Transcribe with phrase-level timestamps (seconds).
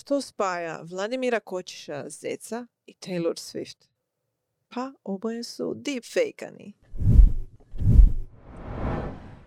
[0.00, 3.76] Što spaja Vladimira Kočiša Zeca i Taylor Swift?
[4.68, 6.72] Pa oboje su deepfake-ani.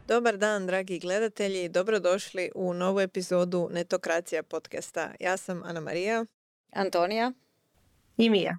[0.07, 1.69] Dobar dan, dragi gledatelji.
[1.69, 5.11] Dobrodošli u novu epizodu Netokracija podcasta.
[5.19, 6.25] Ja sam Ana Marija.
[6.73, 7.31] Antonija.
[8.17, 8.57] I Mija.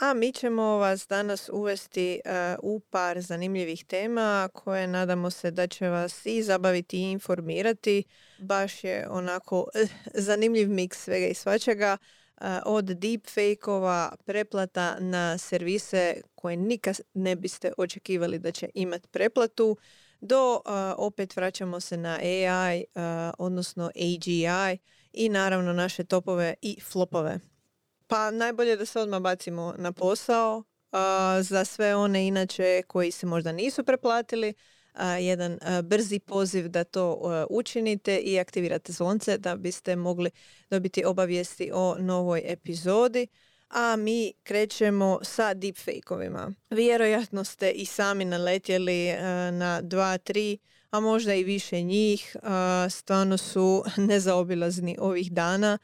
[0.00, 5.66] A mi ćemo vas danas uvesti uh, u par zanimljivih tema koje nadamo se da
[5.66, 8.04] će vas i zabaviti i informirati.
[8.38, 11.96] Baš je onako eh, zanimljiv miks svega i svačega.
[12.40, 19.76] Uh, od deepfake-ova preplata na servise koje nikad ne biste očekivali da će imati preplatu
[20.20, 20.60] do uh,
[20.96, 22.84] opet vraćamo se na AI,
[23.38, 24.78] odnosno AGI
[25.12, 27.49] i naravno naše topove i flopove.
[28.10, 30.64] Pa najbolje da se odmah bacimo na posao.
[31.40, 34.54] za sve one inače koji se možda nisu preplatili,
[35.20, 40.30] jedan brzi poziv da to učinite i aktivirate zvonce da biste mogli
[40.70, 43.26] dobiti obavijesti o novoj epizodi.
[43.68, 46.52] A mi krećemo sa deepfake-ovima.
[46.70, 49.12] Vjerojatno ste i sami naletjeli
[49.52, 50.58] na dva, tri,
[50.90, 52.36] a možda i više njih.
[52.90, 55.78] Stvarno su nezaobilazni ovih dana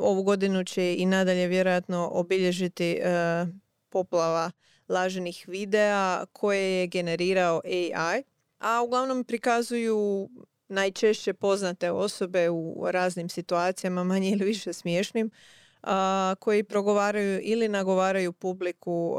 [0.00, 3.46] ovu godinu će i nadalje vjerojatno obilježiti e,
[3.88, 4.50] poplava
[4.88, 8.22] laženih videa koje je generirao AI,
[8.58, 10.28] a uglavnom prikazuju
[10.68, 15.30] najčešće poznate osobe u raznim situacijama, manje ili više smiješnim,
[16.38, 19.16] koji progovaraju ili nagovaraju publiku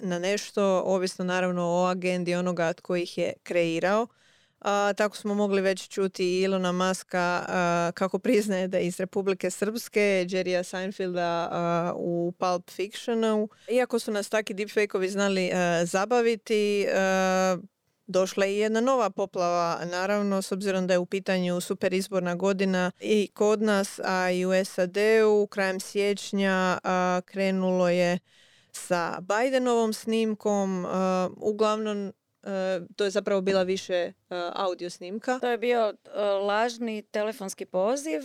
[0.00, 4.06] na nešto, ovisno naravno o agendi onoga tko ih je kreirao.
[4.64, 7.44] A, tako smo mogli već čuti Ilona Maska
[7.94, 11.50] kako priznaje da je iz Republike Srpske, Jerrya Seinfelda
[11.96, 13.48] u Pulp Fictionu.
[13.68, 15.50] Iako su nas taki deepfake-ovi znali
[15.84, 16.86] zabaviti,
[18.06, 22.34] došla je i jedna nova poplava, naravno, s obzirom da je u pitanju super izborna
[22.34, 26.78] godina i kod nas, a i u SAD-u krajem siječnja
[27.24, 28.18] krenulo je
[28.72, 30.86] sa Bidenovom snimkom.
[31.36, 32.23] Uglavnom E,
[32.96, 34.12] to je zapravo bila više e,
[34.54, 35.38] audio snimka.
[35.38, 38.22] To je bio e, lažni telefonski poziv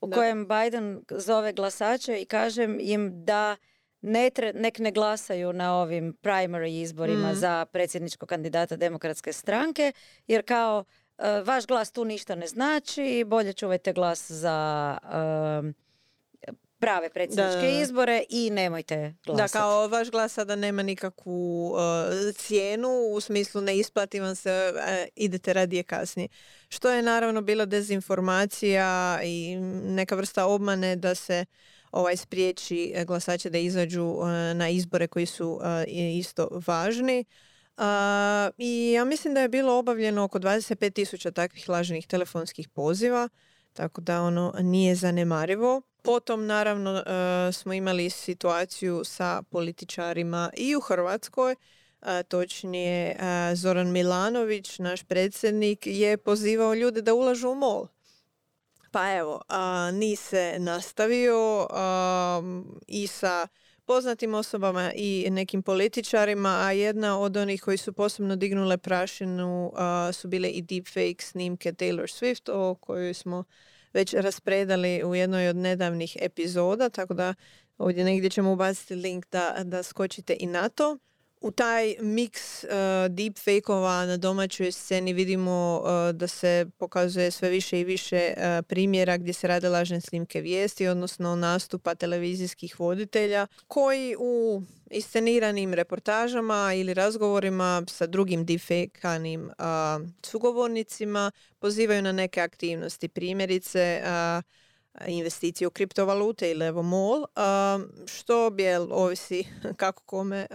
[0.00, 3.56] u kojem Biden zove glasače i kaže im da
[4.00, 7.34] ne nek ne glasaju na ovim primary izborima mm.
[7.34, 9.92] za predsjedničkog kandidata demokratske stranke,
[10.26, 10.84] jer kao
[11.44, 14.98] vaš glas tu ništa ne znači, bolje čuvajte glas za
[16.82, 19.52] prave predsjedničke izbore i nemojte glasati.
[19.52, 24.72] Da, kao vaš glas sada nema nikakvu uh, cijenu, u smislu ne isplati vam se,
[24.74, 24.82] uh,
[25.16, 26.28] idete radije kasnije.
[26.68, 31.44] Što je naravno bila dezinformacija i neka vrsta obmane da se
[31.92, 35.60] ovaj spriječi glasače da izađu uh, na izbore koji su
[36.18, 37.24] isto važni.
[38.58, 43.28] I ja mislim da je bilo obavljeno oko 25 tisuća takvih lažnih telefonskih poziva,
[43.72, 45.82] tako da ono nije zanemarivo.
[46.02, 47.02] Potom naravno e,
[47.52, 51.56] smo imali situaciju sa političarima i u Hrvatskoj,
[52.28, 53.16] točnije e,
[53.54, 57.86] Zoran Milanović, naš predsjednik, je pozivao ljude da ulažu u MOL.
[58.90, 59.40] Pa evo,
[59.92, 61.66] ni se nastavio
[62.86, 63.48] i sa
[63.84, 69.72] poznatim osobama i nekim političarima, a jedna od onih koji su posebno dignule prašinu
[70.12, 73.44] su bile i deepfake snimke Taylor Swift o kojoj smo
[73.92, 77.34] već raspredali u jednoj od nedavnih epizoda, tako da
[77.78, 80.98] ovdje negdje ćemo ubaciti link da, da skočite i na to.
[81.42, 82.70] U taj miks uh,
[83.10, 89.16] deepfake-ova na domaćoj sceni vidimo uh, da se pokazuje sve više i više uh, primjera
[89.16, 96.94] gdje se rade lažne snimke vijesti, odnosno nastupa televizijskih voditelja koji u isceniranim reportažama ili
[96.94, 99.50] razgovorima sa drugim deepfake-anim
[100.22, 103.08] sugovornicima pozivaju na neke aktivnosti.
[103.08, 104.02] Primjerice,
[105.06, 107.24] investicije u kriptovalute ili evo MOL,
[108.06, 109.44] što bi ovisi
[109.76, 110.46] kako kome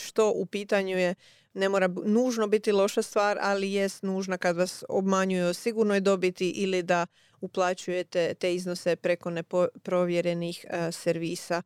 [0.00, 1.14] što u pitanju je
[1.54, 6.50] ne mora nužno biti loša stvar, ali jest nužna kad vas obmanjuju o sigurnoj dobiti
[6.50, 7.06] ili da
[7.40, 11.62] uplaćujete te iznose preko neprovjerenih servisa.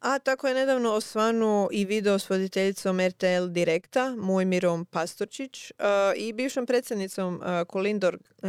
[0.00, 5.72] A tako je nedavno osvanuo i video s voditeljicom RTL Direkta, Mojmirom Pastorčić
[6.16, 7.42] i bivšom predsjednicom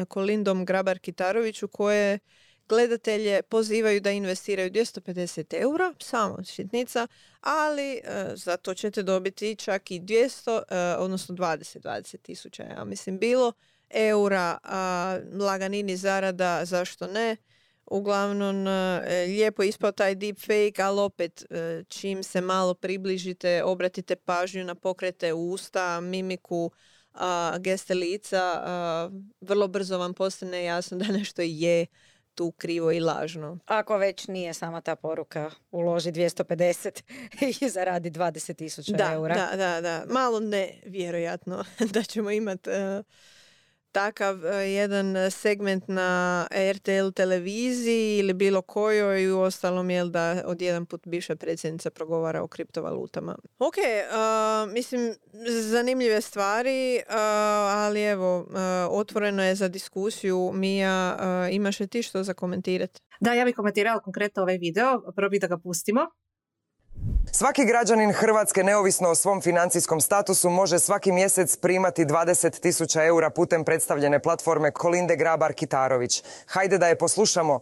[0.07, 2.19] Kolindom Grabar-Kitaroviću koje
[2.71, 7.07] gledatelje pozivaju da investiraju 250 eura, samo šitnica,
[7.41, 8.01] ali e,
[8.35, 13.53] za to ćete dobiti čak i 200, e, odnosno 20, 20 tisuća, ja mislim, bilo
[13.89, 17.37] eura, a, laganini zarada, zašto ne?
[17.85, 21.45] Uglavnom, e, lijepo ispao taj deepfake, ali opet,
[21.87, 26.71] čim se malo približite, obratite pažnju na pokrete usta, mimiku,
[27.13, 28.63] a, geste lica,
[29.41, 31.85] vrlo brzo vam postane jasno da nešto je
[32.35, 33.57] tu krivo i lažno.
[33.65, 37.01] Ako već nije sama ta poruka, uloži 250
[37.61, 39.35] i zaradi 20 tisuća eura.
[39.35, 40.03] Da, da, da.
[40.13, 41.63] Malo nevjerojatno
[41.93, 43.03] da ćemo imati e,
[43.91, 50.43] takav e, jedan segment na RTL televiziji ili bilo kojoj i u ostalom jel da
[50.45, 53.35] od jedan put bivša predsjednica progovara o kriptovalutama.
[53.59, 55.15] Ok, uh, mislim
[55.71, 57.15] zanimljive stvari, uh,
[57.75, 58.55] ali evo uh,
[58.89, 60.51] otvoreno je za diskusiju.
[60.53, 61.17] Mija,
[61.51, 63.01] imaš li ti što za komentirati?
[63.19, 66.01] Da, ja bih komentirala konkretno ovaj video, prvo bih da ga pustimo.
[67.31, 73.63] Svaki građanin Hrvatske, neovisno o svom financijskom statusu, može svaki mjesec primati 20.000 eura putem
[73.63, 76.23] predstavljene platforme Kolinde Grabar-Kitarović.
[76.47, 77.59] Hajde da je poslušamo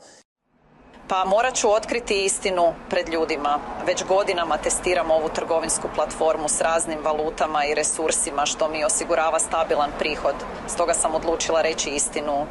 [1.09, 3.59] pa morat ću otkriti istinu pred ljudima.
[3.87, 9.91] Već godinama testiram ovu trgovinsku platformu s raznim valutama i resursima što mi osigurava stabilan
[9.99, 10.35] prihod.
[10.67, 12.45] Stoga sam odlučila reći istinu.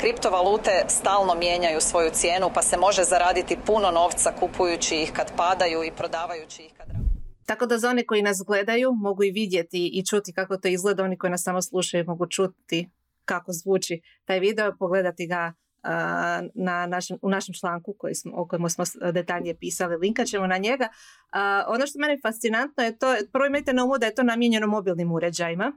[0.00, 5.84] Kriptovalute stalno mijenjaju svoju cijenu pa se može zaraditi puno novca kupujući ih kad padaju
[5.84, 6.86] i prodavajući ih kad...
[7.46, 11.04] Tako da za one koji nas gledaju mogu i vidjeti i čuti kako to izgleda,
[11.04, 12.90] oni koji nas samo slušaju mogu čuti
[13.24, 15.52] kako zvuči taj video, pogledati ga
[16.54, 20.58] na našem, u našem članku koji smo, o kojem smo detaljnije pisali, linkat ćemo na
[20.58, 20.88] njega.
[21.66, 25.12] ono što meni fascinantno je to, prvo imajte na umu da je to namijenjeno mobilnim
[25.12, 25.72] uređajima.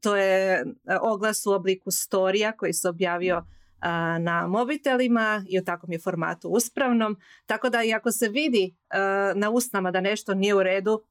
[0.00, 0.64] to je
[1.00, 3.44] oglas u obliku storija koji se objavio
[4.20, 7.16] na mobitelima i u takvom je formatu uspravnom.
[7.46, 8.76] Tako da i ako se vidi
[9.34, 11.02] na usnama da nešto nije u redu,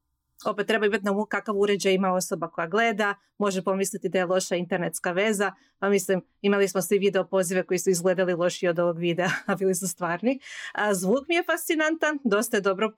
[0.46, 4.24] opet treba imati na umu kakav uređaj ima osoba koja gleda, može pomisliti da je
[4.24, 8.78] loša internetska veza, pa mislim imali smo svi video pozive koji su izgledali loši od
[8.78, 10.40] ovog videa, a bili su stvarni.
[10.72, 12.90] A zvuk mi je fascinantan, dosta je dobro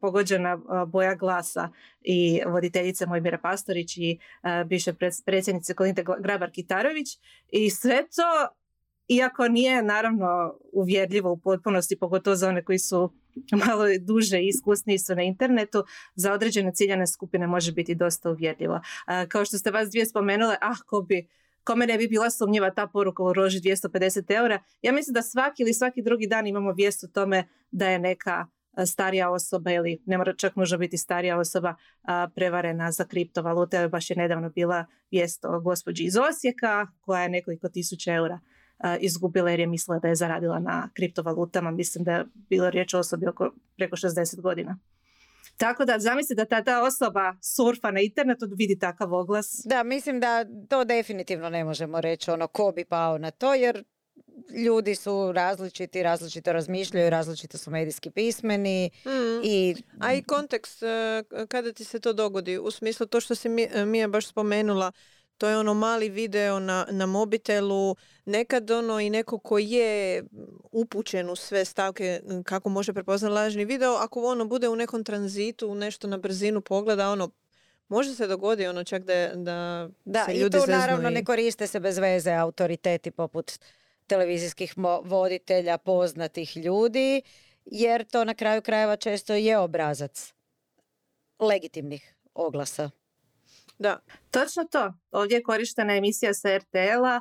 [0.00, 1.68] pogođena boja glasa
[2.00, 4.18] i voditeljice Mojmira Pastorić i
[4.66, 4.94] bivše
[5.24, 7.18] predsjednice Kolinte Grabar-Kitarović
[7.48, 8.56] i sve to
[9.08, 13.12] iako nije naravno uvjerljivo u potpunosti, pogotovo za one koji su
[13.66, 15.84] malo duže i iskusniji su na internetu,
[16.14, 18.80] za određene ciljane skupine može biti dosta uvjerljivo.
[19.28, 21.28] kao što ste vas dvije spomenule, ah, ko bi
[21.64, 24.62] kome ne bi bila sumnjiva ta poruka u roži 250 eura.
[24.82, 28.46] Ja mislim da svaki ili svaki drugi dan imamo vijest o tome da je neka
[28.86, 31.74] starija osoba ili ne mora čak možda biti starija osoba
[32.34, 33.88] prevarena za kriptovalute.
[33.88, 38.40] Baš je nedavno bila vijest o gospođi iz Osijeka koja je nekoliko tisuća eura
[39.00, 41.70] izgubila jer je mislila da je zaradila na kriptovalutama.
[41.70, 44.78] Mislim da je bilo riječ o osobi oko preko 60 godina.
[45.56, 49.62] Tako da zamislite da ta, osoba surfa na internetu vidi takav oglas.
[49.64, 53.84] Da, mislim da to definitivno ne možemo reći ono ko bi pao na to jer
[54.64, 58.90] ljudi su različiti, različito razmišljaju, različito su medijski pismeni.
[59.04, 59.40] Mm.
[59.44, 59.76] I...
[60.00, 63.48] A i kontekst e, kada ti se to dogodi, u smislu to što si
[63.86, 64.92] mi je baš spomenula,
[65.40, 70.24] to je ono mali video na, na mobitelu, nekad ono i neko ko je
[70.72, 75.74] upućen u sve stavke kako može prepoznati lažni video, ako ono bude u nekom tranzitu,
[75.74, 77.30] nešto na brzinu pogleda, ono
[77.88, 81.66] Može se dogodi ono čak da, da, da se ljudi i tu naravno ne koriste
[81.66, 83.52] se bez veze autoriteti poput
[84.06, 87.22] televizijskih voditelja, poznatih ljudi,
[87.64, 90.32] jer to na kraju krajeva često je obrazac
[91.40, 92.90] legitimnih oglasa.
[93.80, 94.00] Da.
[94.30, 94.94] Točno to.
[95.10, 97.20] Ovdje je korištena emisija sa RTL-a,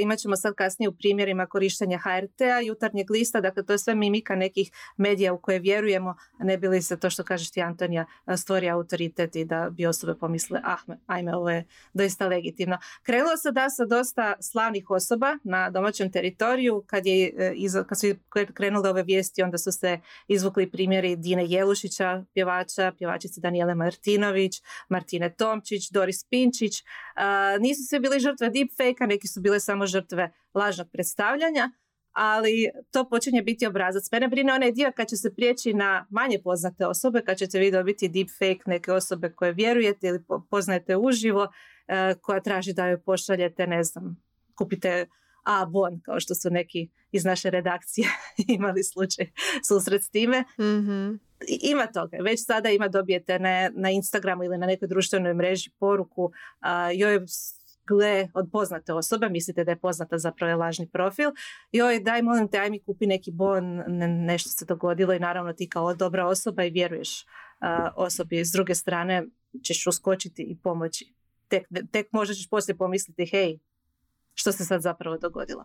[0.00, 4.34] imat ćemo sad kasnije u primjerima korištenja HRT-a, jutarnjeg lista, dakle to je sve mimika
[4.34, 8.68] nekih medija u koje vjerujemo, ne bi li se to što kažeš ti Antonija stvori
[8.68, 12.78] autoritet i da bi osobe pomisle, ah, ajme, ovo je doista legitimno.
[13.02, 17.54] Krenulo se da sa dosta slavnih osoba na domaćem teritoriju, kad, je, e,
[17.88, 18.06] kad su
[18.54, 25.34] krenule ove vijesti, onda su se izvukli primjeri Dine Jelušića, pjevača, pjevačice Danijele Martinović, Martine
[25.34, 26.82] Tomčić, Doris Pinčić,
[27.60, 31.70] nisu sve bili žrtve deepfake-a, neki su bile samo žrtve lažnog predstavljanja,
[32.12, 34.04] ali to počinje biti obrazac.
[34.12, 37.70] Mene brine onaj dio kad će se prijeći na manje poznate osobe, kad ćete vi
[37.70, 41.48] dobiti deepfake neke osobe koje vjerujete ili poznajete uživo,
[41.88, 44.16] e, koja traži da joj pošaljete, ne znam,
[44.54, 45.06] kupite
[45.44, 48.08] a bon, kao što su neki iz naše redakcije
[48.58, 49.30] imali slučaj
[49.68, 50.44] susret s time.
[50.58, 52.16] mm Ima toga.
[52.20, 56.30] Već sada ima dobijete na, na Instagramu ili na nekoj društvenoj mreži poruku
[56.60, 57.20] a, joj
[57.86, 61.30] gle od poznate osobe, mislite da je poznata zapravo je lažni profil.
[61.72, 65.52] Joj, daj molim te, aj mi kupi neki bon, ne, nešto se dogodilo i naravno
[65.52, 67.24] ti kao dobra osoba i vjeruješ
[67.60, 69.26] a, osobi s druge strane
[69.64, 71.14] ćeš uskočiti i pomoći.
[71.48, 73.58] Tek, tek možda ćeš poslije pomisliti, hej,
[74.38, 75.64] što se sad zapravo dogodilo.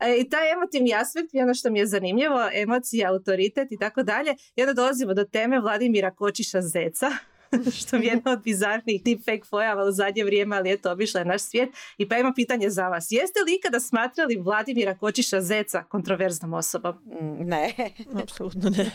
[0.00, 4.02] E, I taj emotivni aspekt je ono što mi je zanimljivo, emocija, autoritet i tako
[4.02, 4.34] dalje.
[4.56, 7.10] I onda dolazimo do teme Vladimira Kočiša Zeca,
[7.78, 11.42] što je jedna od bizarnih deepfake pojava u zadnje vrijeme, ali eto, obišla je naš
[11.42, 11.68] svijet.
[11.98, 13.06] I pa imam pitanje za vas.
[13.10, 16.94] Jeste li ikada smatrali Vladimira Kočiša Zeca kontroverznom osobom?
[16.94, 17.74] Mm, ne.
[18.22, 18.90] Apsolutno ne.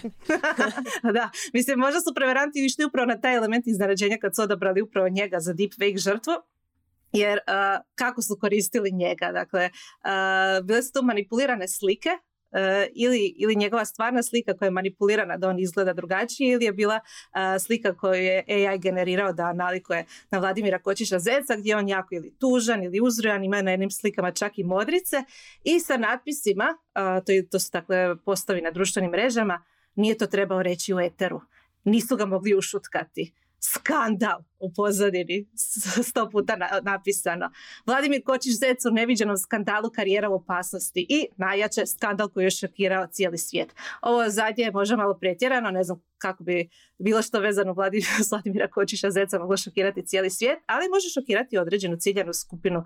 [1.17, 5.09] da, mislim, možda su preveranti išli upravo na taj element iznenađenja kad su odabrali upravo
[5.09, 6.33] njega za deepfake žrtvu.
[7.13, 7.39] Jer
[7.95, 9.31] kako su koristili njega?
[9.31, 9.69] Dakle,
[10.63, 12.09] bile su tu manipulirane slike
[12.53, 16.73] E, ili, ili njegova stvarna slika koja je manipulirana da on izgleda drugačije ili je
[16.73, 16.99] bila
[17.65, 22.35] slika koju je AI generirao da nalikuje na Vladimira Kočiša Zeca gdje on jako ili
[22.39, 25.23] tužan ili uzrojan, ima na jednim slikama čak i modrice
[25.63, 29.63] i sa natpisima, to, to su dakle postavi na društvenim mrežama,
[29.95, 31.41] nije to trebao reći u eteru.
[31.83, 35.47] Nisu ga mogli ušutkati skandal u pozadini,
[36.09, 37.49] sto puta napisano.
[37.85, 43.07] Vladimir Kočić Zec u neviđenom skandalu karijera u opasnosti i najjače skandal koji je šokirao
[43.07, 43.75] cijeli svijet.
[44.01, 47.73] Ovo zadnje je možda malo pretjerano, ne znam kako bi bilo što vezano
[48.31, 52.85] Vladimira Kočiša Zeca moglo šokirati cijeli svijet, ali može šokirati određenu ciljanu skupinu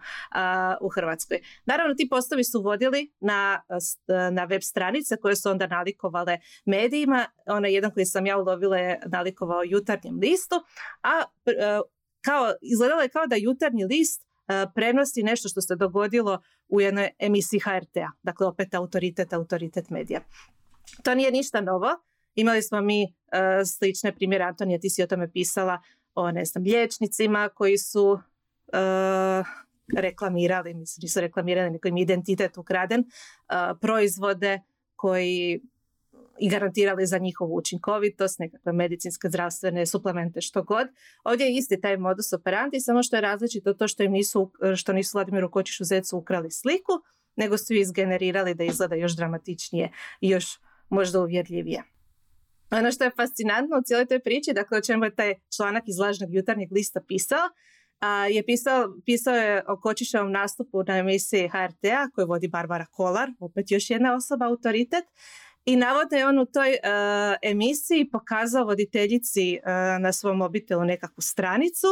[0.81, 1.39] u Hrvatskoj.
[1.65, 3.61] Naravno, ti postovi su vodili na,
[4.31, 7.25] na web stranice koje su onda nalikovale medijima.
[7.45, 10.55] Onaj jedan koji sam ja ulovila je nalikovao jutarnjem listu,
[11.03, 11.23] a
[12.21, 14.27] kao, izgledalo je kao da jutarnji list
[14.75, 18.11] prenosi nešto što se dogodilo u jednoj emisiji HRT-a.
[18.23, 20.21] Dakle, opet autoritet, autoritet medija.
[21.03, 21.87] To nije ništa novo.
[22.35, 23.09] Imali smo mi uh,
[23.77, 25.81] slične primjere, Antonija, ti si o tome pisala,
[26.15, 29.47] o ne znam, liječnicima koji su uh,
[29.95, 33.03] reklamirali, mislim, nisu reklamirali, nego im identitet ukraden,
[33.81, 34.61] proizvode
[34.95, 35.61] koji
[36.39, 40.87] i garantirali za njihovu učinkovitost, nekakve medicinske, zdravstvene suplemente, što god.
[41.23, 44.93] Ovdje je isti taj modus operandi, samo što je različito to što im nisu, što
[44.93, 46.93] nisu Vladimiru Kočišu Zecu ukrali sliku,
[47.35, 49.91] nego su izgenerirali da izgleda još dramatičnije
[50.21, 50.45] i još
[50.89, 51.83] možda uvjerljivije.
[52.71, 55.97] Ono što je fascinantno u cijeloj toj priči, dakle o čemu je taj članak iz
[55.97, 57.49] lažnog jutarnjeg lista pisao,
[57.99, 63.29] a, je pisao, pisao je o Kočiševom nastupu na emisiji HRT-a koju vodi Barbara Kolar,
[63.39, 65.03] opet još jedna osoba, autoritet.
[65.67, 66.79] I navodno je on u toj e,
[67.41, 69.59] emisiji pokazao voditeljici e,
[69.99, 71.87] na svom mobitelu nekakvu stranicu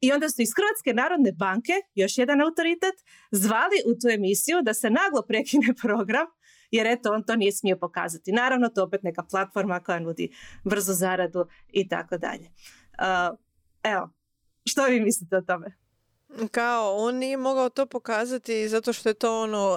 [0.00, 2.94] i onda su iz Hrvatske narodne banke, još jedan autoritet,
[3.30, 6.26] zvali u tu emisiju da se naglo prekine program
[6.70, 8.32] jer eto on to nije smio pokazati.
[8.32, 10.32] Naravno to opet neka platforma koja nudi
[10.64, 12.50] brzo zaradu i tako dalje.
[13.82, 14.10] Evo,
[14.64, 15.76] što vi mislite o tome?
[16.50, 19.76] Kao, on nije mogao to pokazati zato što je to ono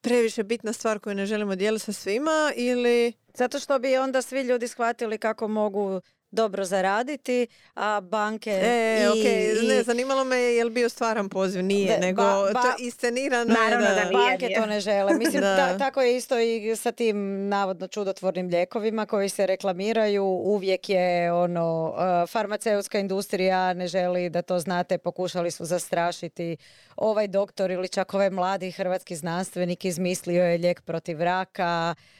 [0.00, 3.12] previše bitna stvar koju ne želimo dijeliti sa svima ili...
[3.34, 6.00] Zato što bi onda svi ljudi shvatili kako mogu
[6.30, 11.98] dobro zaraditi, a banke e, i, Ne, zanimalo me je li bio stvaran poziv, nije,
[11.98, 13.54] nego to je iscenirano.
[13.54, 15.14] Naravno da, da banke to ne žele.
[15.14, 15.78] Mislim, da.
[15.78, 20.24] tako je isto i sa tim navodno čudotvornim ljekovima koji se reklamiraju.
[20.24, 26.56] Uvijek je ono, uh, farmaceutska industrija ne želi da to znate, pokušali su zastrašiti
[26.96, 31.94] ovaj doktor ili čak ovaj mladi hrvatski znanstvenik izmislio je lijek protiv raka,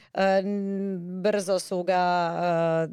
[1.21, 1.97] brzo su ga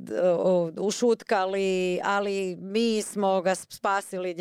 [0.09, 4.37] e, ušutkali, ali mi smo ga spasili,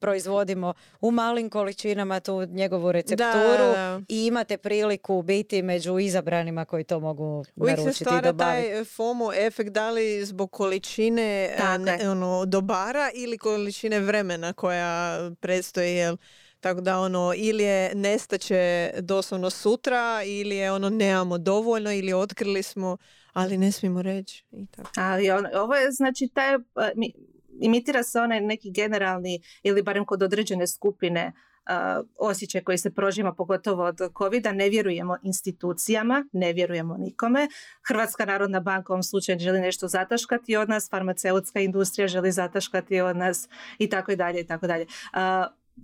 [0.00, 3.74] proizvodimo u malim količinama tu njegovu recepturu
[4.08, 9.32] i imate priliku biti među izabranima koji to mogu Uvijek naručiti se stvara taj FOMO
[9.32, 11.54] efekt da li zbog količine
[12.00, 16.16] e, ono, dobara ili količine vremena koja predstoji, jel?
[16.62, 22.62] Tako da ono ili je nestaće doslovno sutra ili je ono nemamo dovoljno ili otkrili
[22.62, 22.96] smo,
[23.32, 24.44] ali ne smijemo reći.
[24.52, 24.90] I tako.
[24.96, 26.58] Ali on, ovo je znači taj,
[26.96, 27.12] mi,
[27.60, 31.32] imitira se onaj neki generalni ili barem kod određene skupine
[31.66, 37.48] uh, osjećaj koji se prožima pogotovo od covid ne vjerujemo institucijama, ne vjerujemo nikome.
[37.88, 43.00] Hrvatska narodna banka u ovom slučaju želi nešto zataškati od nas, farmaceutska industrija želi zataškati
[43.00, 44.86] od nas i tako dalje i tako dalje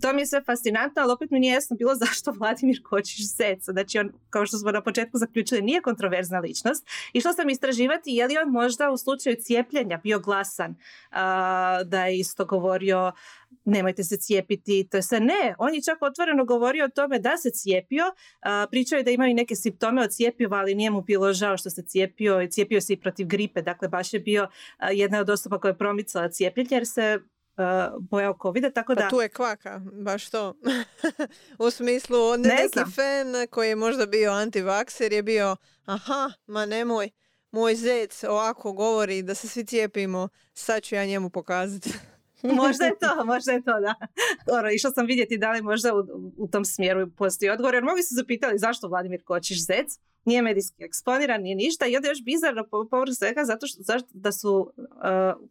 [0.01, 3.63] to mi je sve fascinantno, ali opet mi nije jasno bilo zašto Vladimir Kočiš Zec.
[3.63, 6.87] Znači on, kao što smo na početku zaključili, nije kontroverzna ličnost.
[7.13, 10.75] Išla sam istraživati je li on možda u slučaju cijepljenja bio glasan
[11.85, 13.11] da je isto govorio
[13.65, 15.19] nemojte se cijepiti, to sve.
[15.19, 18.03] Ne, on je čak otvoreno govorio o tome da se cijepio,
[18.71, 21.81] pričao je da imaju neke simptome od cijepiva, ali nije mu bilo žao što se
[21.81, 24.47] cijepio i cijepio se i protiv gripe, dakle baš je bio
[24.91, 27.19] jedna od osoba koja je promicala cijepljenje jer se
[27.59, 29.01] uh, bojao covid tako pa da...
[29.01, 30.53] Pa tu je kvaka, baš to.
[31.65, 37.09] u smislu, ne, neki fan koji je možda bio antivakser je bio, aha, ma nemoj,
[37.51, 41.93] moj zec ovako govori da se svi cijepimo, sad ću ja njemu pokazati.
[42.63, 43.95] možda je to, možda je to, da.
[44.51, 48.03] Dobro, išla sam vidjeti da li možda u, u tom smjeru postoji odgovor, jer mnogi
[48.03, 49.99] su zapitali zašto Vladimir Kočiš zec.
[50.25, 54.31] nije medijski eksponiran, nije ništa i onda još bizarno povrh svega zato što, zašto, da
[54.31, 54.73] su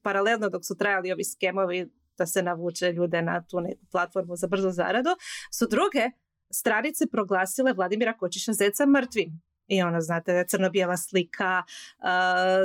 [0.02, 1.88] paralelno dok su trajali ovi skemovi
[2.18, 3.58] da se navuče ljude na tu
[3.90, 5.10] platformu za brzo zaradu,
[5.52, 6.10] su druge
[6.50, 9.42] stranice proglasile Vladimira Kočiša Zeca mrtvim.
[9.66, 11.62] I ono, znate, crno-bijela slika,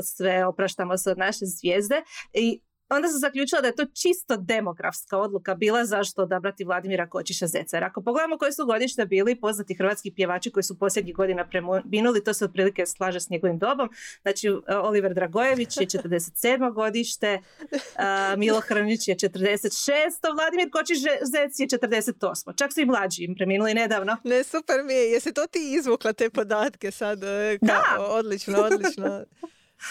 [0.03, 2.01] sve opraštamo se od naše zvijezde.
[2.33, 7.47] I onda sam zaključila da je to čisto demografska odluka bila zašto odabrati Vladimira Kočiša
[7.47, 7.77] Zeca.
[7.77, 12.23] Jer ako pogledamo koji su godište bili poznati hrvatski pjevači koji su posljednjih godina preminuli,
[12.23, 13.89] to se otprilike slaže s njegovim dobom.
[14.21, 14.49] Znači,
[14.83, 16.73] Oliver Dragojević je 47.
[16.73, 17.41] godište,
[18.37, 19.89] Milo Hrnić je 46.
[20.35, 22.57] Vladimir Kočiš Zec je 48.
[22.57, 24.17] Čak su i mlađi im preminuli nedavno.
[24.23, 25.11] Ne, super mi je.
[25.11, 27.23] Jesi to ti izvukla te podatke sad?
[27.23, 27.83] E, da!
[27.99, 29.23] Odlično, odlično.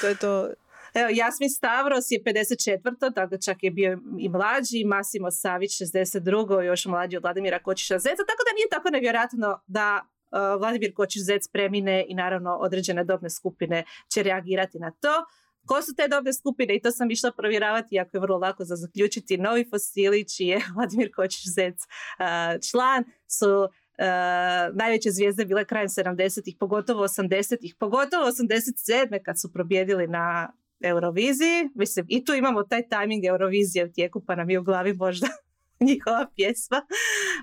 [0.00, 0.50] To je to.
[0.94, 3.14] Evo, Jasmin Stavros je 54.
[3.14, 6.62] Tako čak je bio i mlađi, Masimo Savić 62.
[6.62, 11.22] još mlađi od Vladimira Kočiša Zeca, tako da nije tako nevjerojatno da uh, Vladimir Kočiš
[11.22, 13.84] Zec premine i naravno određene dobne skupine
[14.14, 15.24] će reagirati na to.
[15.66, 16.76] Ko su te dobne skupine?
[16.76, 19.38] I to sam išla provjeravati, jako je vrlo lako za zaključiti.
[19.38, 23.68] Novi fosili, čiji je Vladimir Kočiš Zec uh, član, su
[23.98, 29.22] Uh, najveće zvijezde bile krajem 70-ih, pogotovo 80-ih, pogotovo 87.
[29.24, 31.68] kad su probjedili na Euroviziji.
[31.74, 35.26] Mislim, i tu imamo taj timing Eurovizije u tijeku, pa nam je u glavi možda
[35.88, 36.86] njihova pjesma.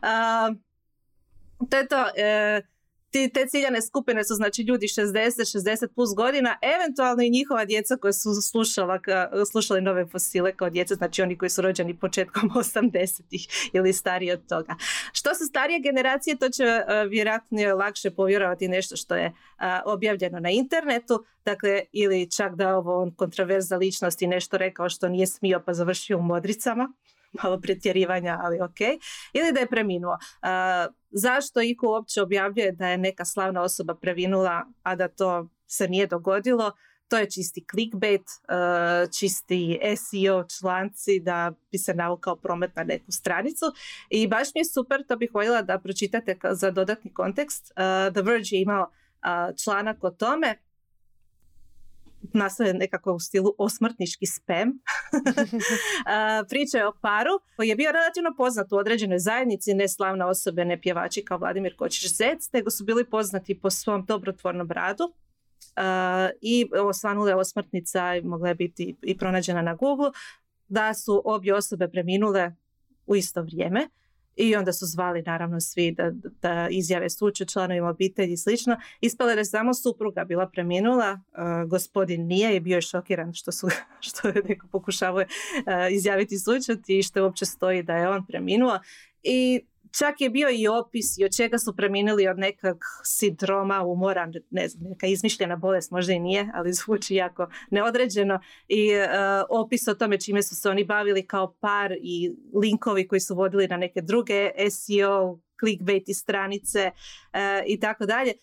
[0.03, 0.57] Uh,
[1.69, 2.05] to je to.
[2.17, 2.61] E,
[3.11, 7.97] ti, te ciljane skupine su znači ljudi 60, 60 plus godina, eventualno i njihova djeca
[7.97, 8.99] koja su slušala,
[9.51, 14.47] slušali nove fosile kao djeca, znači oni koji su rođeni početkom 80-ih ili stariji od
[14.47, 14.75] toga.
[15.11, 19.33] Što su starije generacije, to će uh, vjerojatno lakše povjerovati nešto što je
[19.85, 25.27] objavljeno na internetu, dakle ili čak da ovo on kontraverza ličnosti nešto rekao što nije
[25.27, 26.93] smio pa završio u modricama
[27.43, 28.79] malo pretjerivanja, ali ok,
[29.33, 30.17] ili da je preminuo.
[31.11, 36.07] zašto iko uopće objavljuje da je neka slavna osoba previnula, a da to se nije
[36.07, 36.71] dogodilo?
[37.07, 38.21] To je čisti clickbait,
[39.19, 43.65] čisti SEO članci da bi se navukao promet na neku stranicu.
[44.09, 47.71] I baš mi je super, to bih voljela da pročitate za dodatni kontekst.
[48.13, 48.91] The Verge je imao
[49.63, 50.55] članak o tome
[52.33, 54.71] nastaje nekako u stilu osmrtnički spam.
[56.49, 60.65] Priča je o paru koji je bio relativno poznat u određenoj zajednici, ne slavna osobe,
[60.65, 65.03] ne pjevači kao Vladimir Kočić Zec, nego su bili poznati po svom dobrotvornom radu.
[65.03, 70.11] Uh, I osvanula je osmrtnica i mogla je biti i pronađena na Google
[70.67, 72.55] da su obje osobe preminule
[73.05, 73.89] u isto vrijeme
[74.39, 78.77] i onda su zvali naravno svi da, da izjave suću članovima obitelji i slično.
[79.01, 81.19] Ispala je samo supruga bila preminula,
[81.67, 83.67] gospodin nije i bio je šokiran što, su,
[84.07, 85.23] što je neko pokušavao
[85.91, 88.79] izjaviti sućut i što uopće stoji da je on preminuo.
[89.23, 89.61] I
[89.97, 94.67] čak je bio i opis i od čega su preminuli od nekog sindroma umora, ne
[94.67, 99.05] znam, neka izmišljena bolest možda i nije, ali zvuči jako neodređeno i uh,
[99.49, 103.67] opis o tome čime su se oni bavili kao par i linkovi koji su vodili
[103.67, 108.33] na neke druge SEO, clickbait stranice uh, i tako dalje.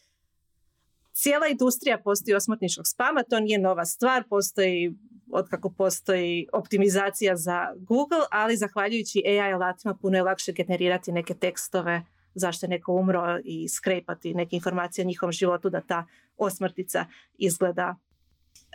[1.16, 4.94] Cijela industrija postoji osmotničkog spama, to nije nova stvar, postoji
[5.50, 12.02] kako postoji optimizacija za Google, ali zahvaljujući AI alatima puno je lakše generirati neke tekstove
[12.37, 17.07] zašto je neko umro i skrepati neke informacije o njihovom životu da ta osmrtica
[17.38, 17.96] izgleda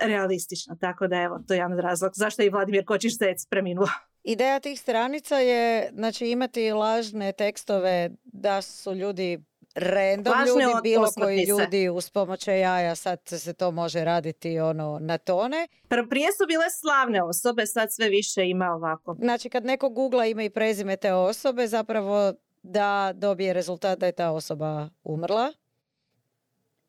[0.02, 0.78] realistično.
[0.80, 3.88] Tako da evo, to je jedan razlog zašto je i Vladimir Kočiš Zec preminuo.
[4.24, 9.44] Ideja tih stranica je znači, imati lažne tekstove da su ljudi
[9.76, 15.18] random ljudi, bilo koji ljudi uz pomoć jaja, sad se to može raditi ono na
[15.18, 15.68] tone.
[16.10, 19.16] Prije su bile slavne osobe, sad sve više ima ovako.
[19.20, 24.12] Znači kad neko googla ime i prezime te osobe, zapravo da dobije rezultat da je
[24.12, 25.54] ta osoba umrla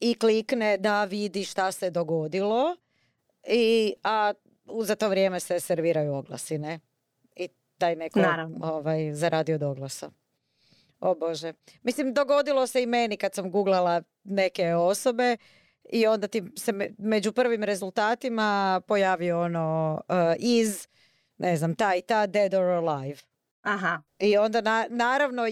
[0.01, 2.77] i klikne da vidi šta se dogodilo
[3.49, 4.33] i a
[4.83, 6.81] za to vrijeme se serviraju oglasi, ne?
[7.37, 8.21] I taj neko
[8.63, 10.11] ovaj, zaradi od oglasa.
[11.03, 11.53] O Bože.
[11.83, 15.37] Mislim, dogodilo se i meni kad sam googlala neke osobe
[15.93, 20.89] i onda ti se među prvim rezultatima pojavio ono uh, iz,
[21.39, 23.19] ne znam, ta i ta dead or alive.
[23.63, 24.03] Aha.
[24.19, 25.43] I onda naravno,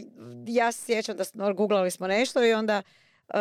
[0.46, 2.82] ja se sjećam da smo, googlali smo nešto i onda
[3.28, 3.34] uh,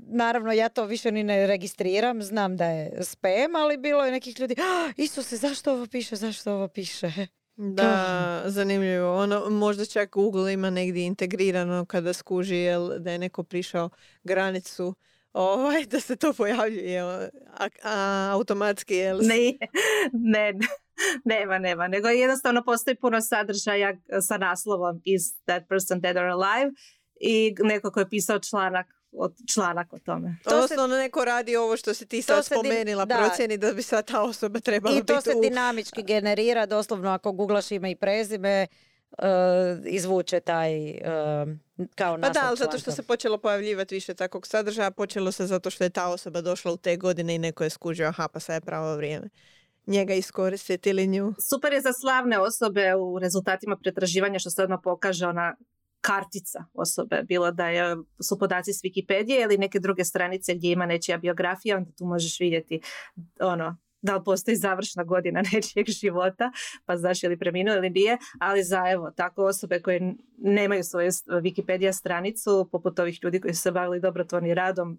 [0.00, 4.40] naravno ja to više ni ne registriram, znam da je spam, ali bilo je nekih
[4.40, 7.12] ljudi, oh, Isuse, zašto ovo piše, zašto ovo piše?
[7.62, 9.16] Da, zanimljivo.
[9.16, 13.90] Ono, možda čak Google ima negdje integrirano kada skuži jel, da je neko prišao
[14.24, 14.94] granicu
[15.32, 17.02] ovaj, da se to pojavljuje
[17.82, 18.94] a, automatski.
[18.94, 19.18] Jel?
[19.22, 19.52] Ne,
[20.12, 20.54] ne,
[21.24, 21.88] nema, nema.
[21.88, 23.96] Nego jednostavno postoji puno sadržaja
[24.28, 26.72] sa naslovom Is that person dead or alive?
[27.20, 28.86] I neko ko je pisao članak
[29.54, 30.36] članak o tome.
[30.44, 33.16] To Odnosno, se, neko radi ovo što si ti sad spomenila, da.
[33.16, 37.32] procjeni da bi sva ta osoba trebala biti I to se dinamički generira, doslovno ako
[37.32, 38.66] googlaš ime i prezime,
[39.10, 39.24] uh,
[39.86, 40.96] izvuče taj uh,
[41.94, 45.70] kao Pa da, ali zato što se počelo pojavljivati više takvog sadržaja, počelo se zato
[45.70, 48.54] što je ta osoba došla u te godine i neko je skužio, aha, pa sad
[48.54, 49.28] je pravo vrijeme
[49.86, 51.34] njega iskoristiti ili nju.
[51.50, 55.56] Super je za slavne osobe u rezultatima pretraživanja što se odmah pokaže ona
[56.00, 60.86] kartica osobe, bilo da je, su podaci s Wikipedije ili neke druge stranice gdje ima
[60.86, 62.80] nečija biografija, onda tu možeš vidjeti
[63.40, 66.52] ono, da li postoji završna godina nečijeg života,
[66.84, 71.10] pa znaš je li preminuo ili nije, ali za evo, tako osobe koje nemaju svoju
[71.26, 74.98] Wikipedia stranicu, poput ovih ljudi koji su se bavili dobrotvornim radom,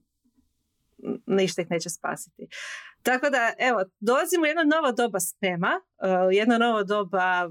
[1.26, 2.48] ništa ih neće spasiti.
[3.04, 7.50] Tako da, evo, dolazimo u jedno novo doba spema, uh, jedno novo doba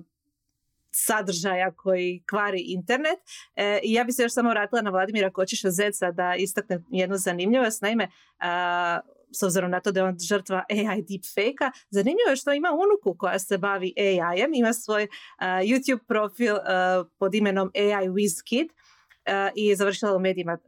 [0.91, 3.19] sadržaja koji kvari internet.
[3.57, 7.17] E, I ja bi se još samo vratila na Vladimira Kočiša Zeca da istakne jednu
[7.17, 7.83] zanimljivost.
[7.83, 8.09] Naime,
[9.33, 13.19] s obzirom na to da je on žrtva AI deepfake-a, zanimljivo je što ima unuku
[13.19, 15.09] koja se bavi AI-em, ima svoj
[15.41, 16.57] YouTube profil
[17.19, 18.69] pod imenom AI WizKid
[19.55, 20.59] i je završila u medijima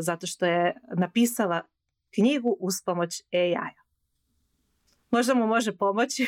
[0.00, 1.62] zato što je napisala
[2.14, 3.82] knjigu uz pomoć AI-a.
[5.10, 6.26] Možda mu može pomoći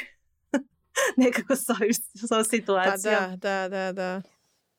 [1.24, 1.66] nekako s,
[2.30, 3.14] ovom situacijom.
[3.14, 4.22] Pa da, da, da, da.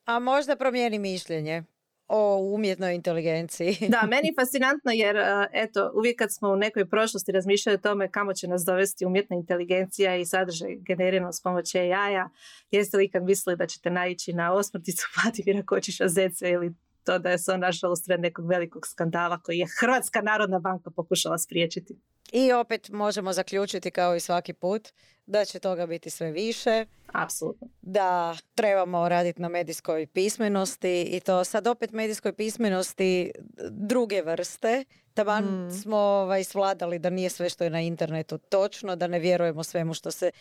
[0.06, 1.64] A možda promijeni mišljenje
[2.08, 3.78] o umjetnoj inteligenciji.
[3.90, 5.16] da, meni je fascinantno jer
[5.54, 9.36] eto, uvijek kad smo u nekoj prošlosti razmišljali o tome kamo će nas dovesti umjetna
[9.36, 12.30] inteligencija i sadržaj generiran s pomoći AI-a,
[12.72, 16.74] jeste li ikad mislili da ćete naići na osmrticu Vladimira Kočiša Zece ili
[17.04, 20.92] to da je se on našao usred nekog velikog skandala koji je Hrvatska narodna banka
[20.92, 21.96] pokušala spriječiti.
[22.32, 24.90] I opet možemo zaključiti kao i svaki put
[25.26, 26.86] da će toga biti sve više.
[27.08, 27.68] Apsolutno.
[27.82, 33.32] Da trebamo raditi na medijskoj pismenosti i to sad opet medijskoj pismenosti
[33.70, 34.86] druge vrste.
[35.14, 35.72] Taman mm.
[35.72, 39.94] smo ovaj, svladali da nije sve što je na internetu točno, da ne vjerujemo svemu
[39.94, 40.32] što se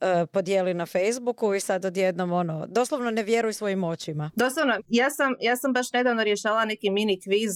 [0.00, 4.30] uh, podijeli na Facebooku i sad odjednom ono, doslovno ne vjeruj svojim očima.
[4.36, 7.52] Doslovno, ja sam, ja sam baš nedavno rješala neki mini kviz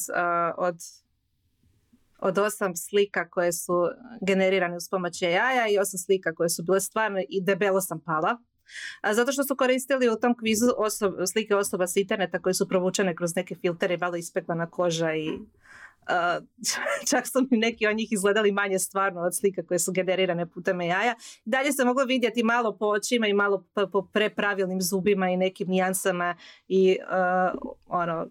[0.56, 0.76] od
[2.18, 3.72] od osam slika koje su
[4.26, 8.38] generirane uz pomoć AI-a i osam slika koje su bile stvarne i debelo sam pala.
[9.12, 13.16] Zato što su koristili u tom kvizu osob, slike osoba s interneta koje su provučene
[13.16, 15.38] kroz neke filtere malo ispeklana koža i
[17.10, 20.80] čak su mi neki od njih izgledali manje stvarno od slika koje su generirane putem
[20.80, 21.14] AI-a.
[21.44, 26.36] Dalje se moglo vidjeti malo po očima i malo po, prepravilnim zubima i nekim nijansama
[26.68, 28.26] i uh, ono,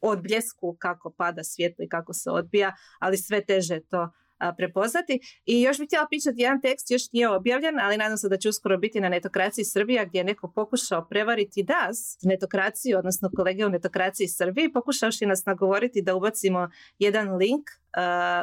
[0.00, 4.10] odbljesku kako pada svjetlo i kako se odbija, ali sve teže to
[4.56, 5.20] prepoznati.
[5.46, 8.48] I još bih htjela pričati jedan tekst, još nije objavljen, ali nadam se da će
[8.48, 13.68] uskoro biti na netokraciji Srbija gdje je neko pokušao prevariti DAS, netokraciju, odnosno kolege u
[13.70, 17.62] netokraciji Srbiji, pokušavši nas nagovoriti da ubacimo jedan link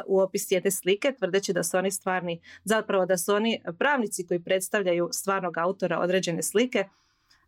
[0.06, 4.42] u opis jedne slike, tvrdeći da su oni stvarni, zapravo da su oni pravnici koji
[4.42, 6.84] predstavljaju stvarnog autora određene slike,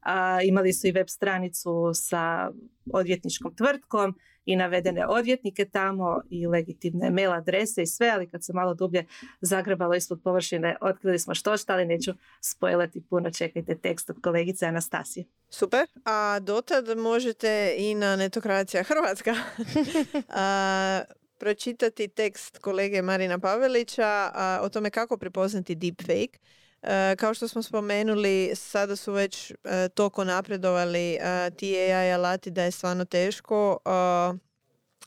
[0.07, 2.51] a, imali su i web stranicu sa
[2.92, 4.14] odvjetničkom tvrtkom
[4.45, 9.07] i navedene odvjetnike tamo i legitimne mail adrese i sve, ali kad se malo dublje
[9.40, 14.66] zagrebalo ispod površine, otkrili smo što šta, ali neću spojlati puno, čekajte tekst od kolegice
[14.66, 15.25] Anastasije.
[15.51, 19.35] Super, a dotad možete i na Netokracija Hrvatska
[20.29, 21.03] a,
[21.38, 26.38] pročitati tekst kolege Marina Pavelića o tome kako prepoznati deepfake.
[26.83, 32.51] E, kao što smo spomenuli, sada su već e, toliko napredovali e, ti AI alati
[32.51, 33.79] da je stvarno teško,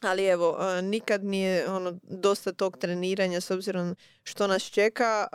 [0.02, 5.28] ali evo, nikad nije ono, dosta tog treniranja s obzirom što nas čeka.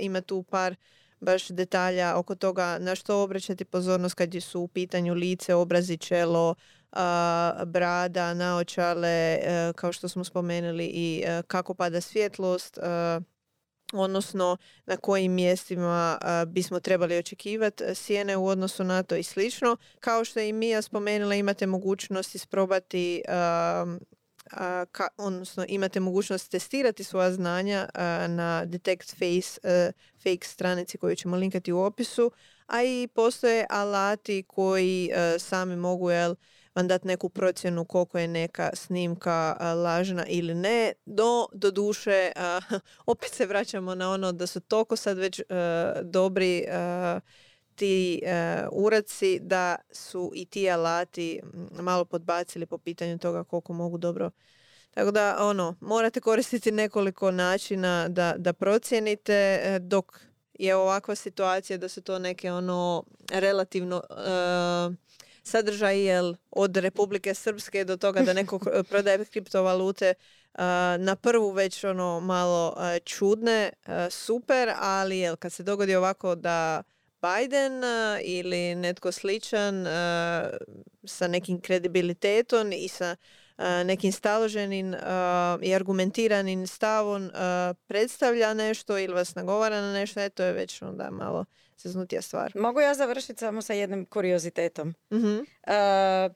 [0.00, 0.76] Ima tu par
[1.20, 6.54] baš detalja oko toga na što obraćati pozornost kad su u pitanju lice, obrazi, čelo,
[7.66, 9.38] brada, naočale,
[9.76, 12.78] kao što smo spomenuli i kako pada svjetlost,
[13.92, 19.76] odnosno na kojim mjestima bismo trebali očekivati e, sjene u odnosu na to i slično.
[20.00, 23.22] Kao što je i Mija spomenula, imate mogućnost isprobati
[24.92, 27.88] ka, odnosno imate mogućnost testirati svoja znanja
[28.28, 32.30] na Detect Face e, fake stranici koju ćemo linkati u opisu,
[32.66, 36.34] a i postoje alati koji e, sami mogu jel,
[36.78, 40.92] vam dati neku procjenu koliko je neka snimka lažna ili ne.
[41.06, 42.32] Do, do duše,
[43.06, 45.40] opet se vraćamo na ono da su toliko sad već
[46.02, 46.64] dobri
[47.74, 48.22] ti
[48.72, 51.40] uraci da su i ti alati
[51.80, 54.30] malo podbacili po pitanju toga koliko mogu dobro
[54.90, 60.20] tako da, ono, morate koristiti nekoliko načina da, da procijenite e, dok
[60.54, 64.02] je ovakva situacija da su to neke ono relativno
[65.48, 68.58] sadržaj jel, od Republike Srpske do toga da neko
[68.90, 70.14] prodaje kriptovalute
[70.98, 73.70] na prvu već ono malo čudne,
[74.10, 76.82] super, ali jel, kad se dogodi ovako da
[77.22, 77.82] Biden
[78.22, 79.86] ili netko sličan
[81.04, 83.16] sa nekim kredibilitetom i sa
[83.84, 84.94] nekim staloženim
[85.62, 87.30] i argumentiranim stavom
[87.86, 91.44] predstavlja nešto ili vas nagovara na nešto, e, to je već onda malo
[91.80, 92.52] zeznutija stvar.
[92.54, 94.94] Mogu ja završiti samo sa jednim kuriozitetom.
[95.12, 95.38] mm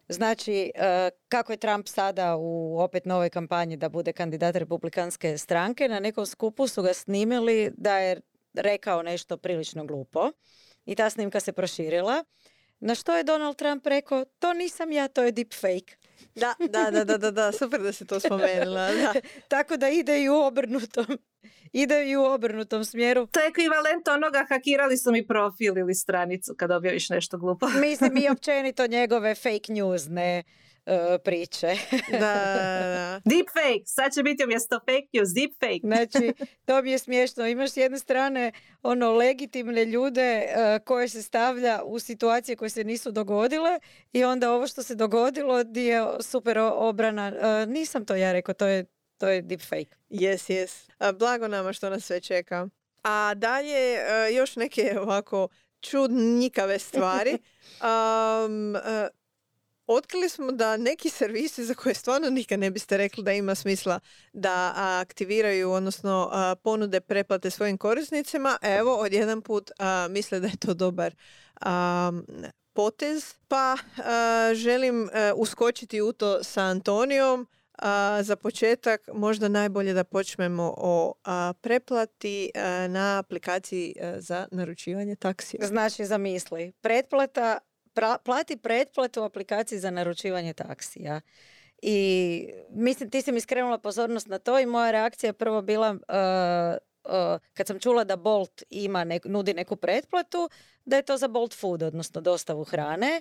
[0.08, 0.70] znači,
[1.28, 6.26] kako je Trump sada u opet novoj kampanji da bude kandidat republikanske stranke, na nekom
[6.26, 8.20] skupu su ga snimili da je
[8.54, 10.30] rekao nešto prilično glupo
[10.86, 12.24] i ta snimka se proširila.
[12.80, 15.96] Na što je Donald Trump rekao, to nisam ja, to je deepfake.
[16.34, 18.92] Da, da, da, da, da, da, super da si to spomenula.
[18.92, 19.12] Da.
[19.48, 21.06] Tako da ide i u obrnutom,
[21.82, 23.26] ide i u obrnutom smjeru.
[23.26, 27.68] To je ekvivalent onoga, hakirali su mi profil ili stranicu kad objaviš nešto glupo.
[27.68, 30.42] Mislim i općenito njegove fake news, ne
[30.86, 31.76] uh, priče.
[32.10, 35.80] da, da, Deepfake, sad će biti umjesto fake news, deepfake.
[35.82, 36.32] znači,
[36.66, 37.46] to mi je smiješno.
[37.46, 42.84] Imaš s jedne strane ono legitimne ljude uh, koje se stavlja u situacije koje se
[42.84, 43.78] nisu dogodile
[44.12, 47.32] i onda ovo što se dogodilo je super obrana.
[47.36, 48.84] Uh, nisam to ja rekao, to je,
[49.18, 49.96] to je deepfake.
[50.10, 51.12] Yes, yes.
[51.18, 52.68] Blago nama što nas sve čeka.
[53.02, 53.98] A dalje
[54.34, 55.48] još neke ovako
[55.80, 57.38] čudnikave stvari.
[57.82, 58.76] Um,
[59.86, 64.00] otkrili smo da neki servisi za koje stvarno nikad ne biste rekli da ima smisla
[64.32, 66.30] da aktiviraju, odnosno
[66.62, 69.70] ponude preplate svojim korisnicima, evo odjedan put
[70.10, 71.14] misle da je to dobar
[72.72, 73.34] potez.
[73.48, 73.76] Pa
[74.54, 77.48] želim uskočiti u to sa Antonijom.
[78.22, 81.14] za početak možda najbolje da počnemo o
[81.60, 82.50] preplati
[82.88, 85.66] na aplikaciji za naručivanje taksija.
[85.66, 87.58] Znači, zamisli, pretplata
[88.24, 91.20] plati pretplatu u aplikaciji za naručivanje taksija.
[91.82, 95.90] I mislim, ti si mi skrenula pozornost na to i moja reakcija je prvo bila
[95.90, 95.98] uh,
[97.04, 100.50] uh, kad sam čula da Bolt ima nudi neku pretplatu,
[100.84, 103.20] da je to za Bolt Food, odnosno dostavu hrane,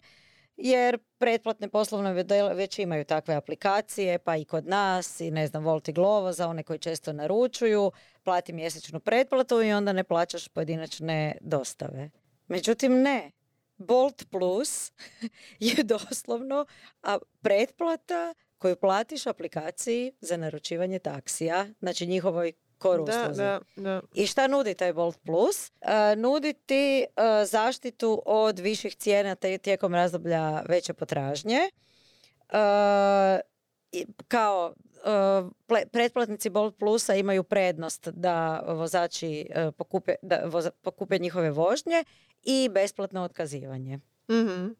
[0.57, 2.13] jer pretplatne poslovne
[2.53, 6.47] već imaju takve aplikacije, pa i kod nas, i ne znam, Volt i Glovo, za
[6.47, 7.91] one koji često naručuju,
[8.23, 12.09] plati mjesečnu pretplatu i onda ne plaćaš pojedinačne dostave.
[12.47, 13.31] Međutim, ne.
[13.81, 14.91] Bolt Plus
[15.59, 16.65] je doslovno
[17.01, 24.01] a pretplata koju platiš aplikaciji za naručivanje taksija, znači njihovoj koru da, da, da.
[24.13, 25.71] I šta nudi taj Bolt Plus?
[25.81, 27.05] Uh, nudi ti
[27.45, 31.59] zaštitu od viših cijena tijekom razdoblja veće potražnje.
[34.27, 34.73] kao
[35.91, 40.49] pretplatnici Bolt Plusa imaju prednost da vozači pokupe, da
[40.81, 42.03] pokupe njihove vožnje
[42.43, 43.97] i besplatno otkazivanje.
[44.29, 44.75] mm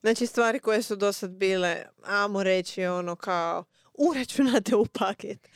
[0.00, 5.48] Znači stvari koje su do sad bile, amo reći ono kao uračunate u paket.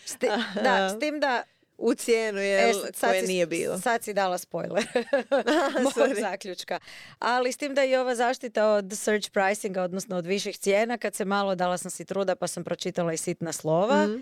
[0.64, 1.42] da, s tim da
[1.78, 3.78] u cijenu je koje nije bilo.
[3.78, 4.86] Sad si dala spoiler
[5.84, 6.78] mog zaključka.
[7.18, 11.14] Ali s tim da je ova zaštita od search pricinga, odnosno od viših cijena, kad
[11.14, 14.20] se malo dala sam si truda pa sam pročitala i sitna slova, mhm.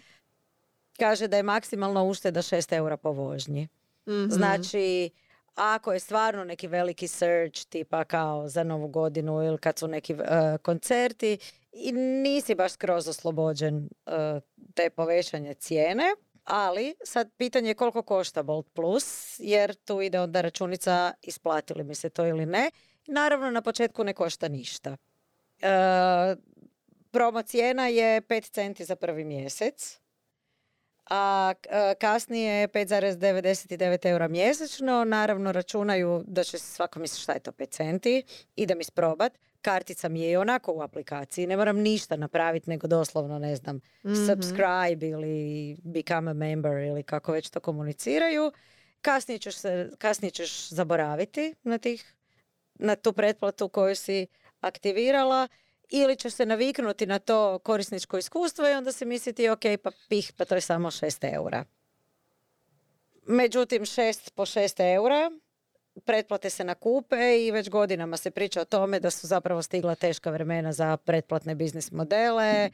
[0.99, 3.69] kaže da je maksimalna ušteda 6 eura po vožnji.
[4.09, 4.31] Mhm.
[4.31, 5.11] Znači,
[5.55, 10.14] ako je stvarno neki veliki search tipa kao za novu godinu ili kad su neki
[10.14, 10.21] uh,
[10.62, 11.38] koncerti
[11.73, 14.12] i nisi baš skroz oslobođen uh,
[14.75, 16.05] te povećanje cijene,
[16.44, 21.94] ali sad pitanje je koliko košta Bolt Plus, jer tu ide onda računica isplatili mi
[21.94, 22.70] se to ili ne.
[23.07, 24.90] Naravno na početku ne košta ništa.
[24.90, 26.38] Uh,
[27.11, 30.00] promo cijena je 5 centi za prvi mjesec
[31.11, 31.52] a
[31.98, 35.04] kasnije 5,99 eura mjesečno.
[35.04, 38.22] Naravno računaju da će svako misli šta je to 5 centi,
[38.57, 39.38] idem isprobat.
[39.64, 43.77] Kartica mi je i onako u aplikaciji, ne moram ništa napraviti nego doslovno, ne znam,
[43.77, 48.53] mm subscribe ili become a member ili kako već to komuniciraju.
[49.00, 52.14] Kasnije ćeš, se, kasnije ćeš zaboraviti na, tih,
[52.74, 54.27] na tu pretplatu koju si
[54.61, 55.48] aktivirala
[55.90, 60.33] ili ćeš se naviknuti na to korisničko iskustvo i onda se misliti ok, pa pih,
[60.37, 61.64] pa to je samo 6 eura.
[63.27, 65.31] Međutim, 6 po 6 eura
[66.04, 70.30] pretplate se nakupe i već godinama se priča o tome da su zapravo stigla teška
[70.30, 72.70] vremena za pretplatne biznis modele.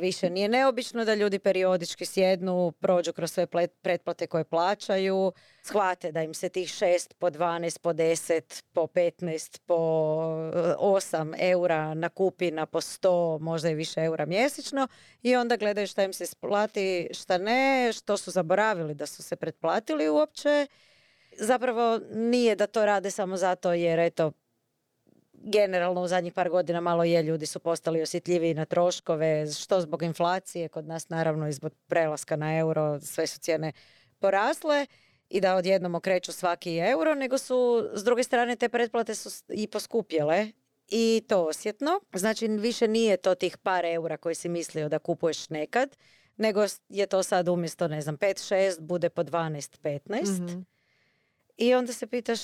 [0.00, 3.46] Više nije neobično da ljudi periodički sjednu, prođu kroz sve
[3.82, 5.32] pretplate koje plaćaju,
[5.62, 11.50] shvate da im se tih 6 po 12, po 10, po 15, po 8 e,
[11.50, 14.88] eura nakupi na po 100, možda i više eura mjesečno
[15.22, 19.36] i onda gledaju šta im se isplati, šta ne, što su zaboravili da su se
[19.36, 20.66] pretplatili uopće.
[21.40, 24.32] Zapravo nije da to rade samo zato jer eto
[25.32, 30.02] generalno u zadnjih par godina malo je, ljudi su postali osjetljiviji na troškove, što zbog
[30.02, 33.72] inflacije, kod nas naravno i zbog prelaska na euro, sve su cijene
[34.18, 34.86] porasle
[35.28, 39.66] i da odjednom okreću svaki euro, nego su s druge strane te pretplate su i
[39.66, 40.46] poskupjele
[40.88, 42.00] i to osjetno.
[42.14, 45.96] Znači više nije to tih par eura koji si mislio da kupuješ nekad,
[46.36, 50.00] nego je to sad umjesto, ne znam, 5-6, bude po 12-15.
[50.22, 50.60] Mhm.
[51.58, 52.38] I onda se pitaš,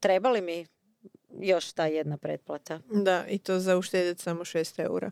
[0.00, 0.66] treba li mi
[1.30, 2.80] još ta jedna pretplata?
[2.86, 5.10] Da, i to za uštedjeti samo 6 eura.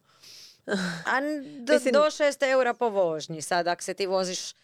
[1.07, 1.21] A
[1.61, 3.43] do, Mislim- do 6 eura po vožnji.
[3.43, 4.55] Sad, ako se ti voziš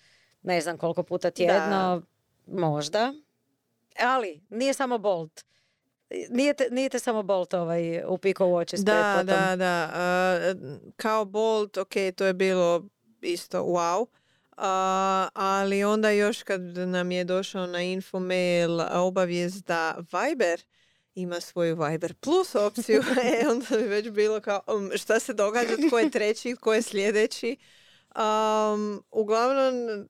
[0.43, 2.03] ne znam koliko puta tjedno,
[2.47, 3.15] možda.
[4.01, 5.45] Ali, nije samo Bolt.
[6.31, 9.27] Nije te, nije te samo Bolt ovaj upiko u oči s Da, pretplatom.
[9.49, 9.91] da, da.
[9.95, 10.55] A,
[10.97, 12.85] kao Bolt, ok, to je bilo
[13.23, 14.07] isto wow.
[14.57, 20.63] A, ali onda još kad nam je došao na infomail obavijest da Viber
[21.15, 23.03] ima svoju Viber Plus opciju,
[23.43, 26.83] e, onda bi već bilo kao um, šta se događa, tko je treći, tko je
[26.83, 27.57] sljedeći.
[28.17, 30.09] Um, uglavnom,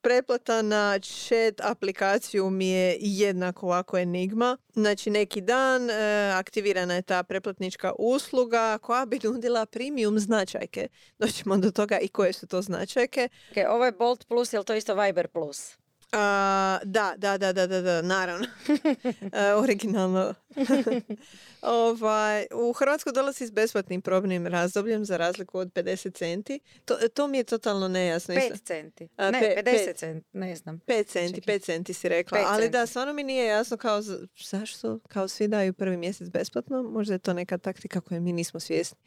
[0.00, 4.56] pretplata na chat aplikaciju mi je jednako ovako enigma.
[4.72, 5.94] Znači, neki dan e,
[6.34, 10.88] aktivirana je ta preplatnička usluga koja bi nudila premium značajke.
[11.18, 13.28] Doćemo do toga i koje su to značajke.
[13.50, 15.76] Ok, ovo je Bolt Plus, je to isto Viber Plus?
[16.12, 18.46] A, da, da, da, da, da, da, naravno.
[19.32, 20.34] E, originalno.
[21.62, 26.60] ovaj, u Hrvatsku dolazi s besplatnim probnim razdobljem za razliku od 50 centi.
[26.84, 28.34] To, to mi je totalno nejasno.
[28.34, 29.08] 5 centi.
[29.16, 29.96] A, ne, pe- 50 pet.
[29.96, 30.80] centi, ne znam.
[30.80, 31.54] 5 centi, Čekaj.
[31.54, 32.38] 5 centi si rekla.
[32.46, 36.82] Ali da, stvarno mi nije jasno kao za- zašto kao svi daju prvi mjesec besplatno.
[36.82, 38.98] Možda je to neka taktika koje mi nismo svjesni.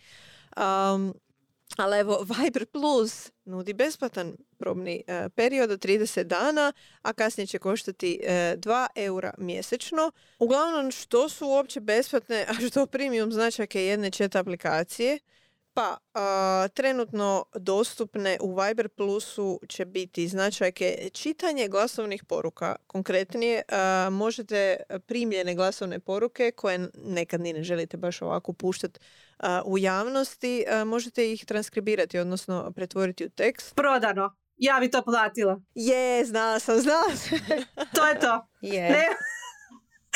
[0.58, 1.14] Um,
[1.78, 7.60] ali evo, Viber Plus nudi besplatan probni e, period od 30 dana, a kasnije će
[7.60, 10.12] koštati e, 2 eura mjesečno.
[10.40, 15.20] Uglavnom, što su uopće besplatne, a što premium značajke jedne chat aplikacije?
[15.80, 22.76] Pa, a, trenutno dostupne u Viber Plusu će biti značajke čitanje glasovnih poruka.
[22.88, 29.00] Konkretnije, a, možete primljene glasovne poruke koje nekad ni ne želite baš ovako puštati
[29.66, 33.76] u javnosti, a, možete ih transkribirati, odnosno pretvoriti u tekst.
[33.76, 34.36] Prodano.
[34.58, 35.62] Ja bi to platila.
[35.76, 37.40] Je, znala sam, znala sam.
[37.96, 38.48] To je to.
[38.74, 38.90] Je.
[38.90, 39.08] Ne,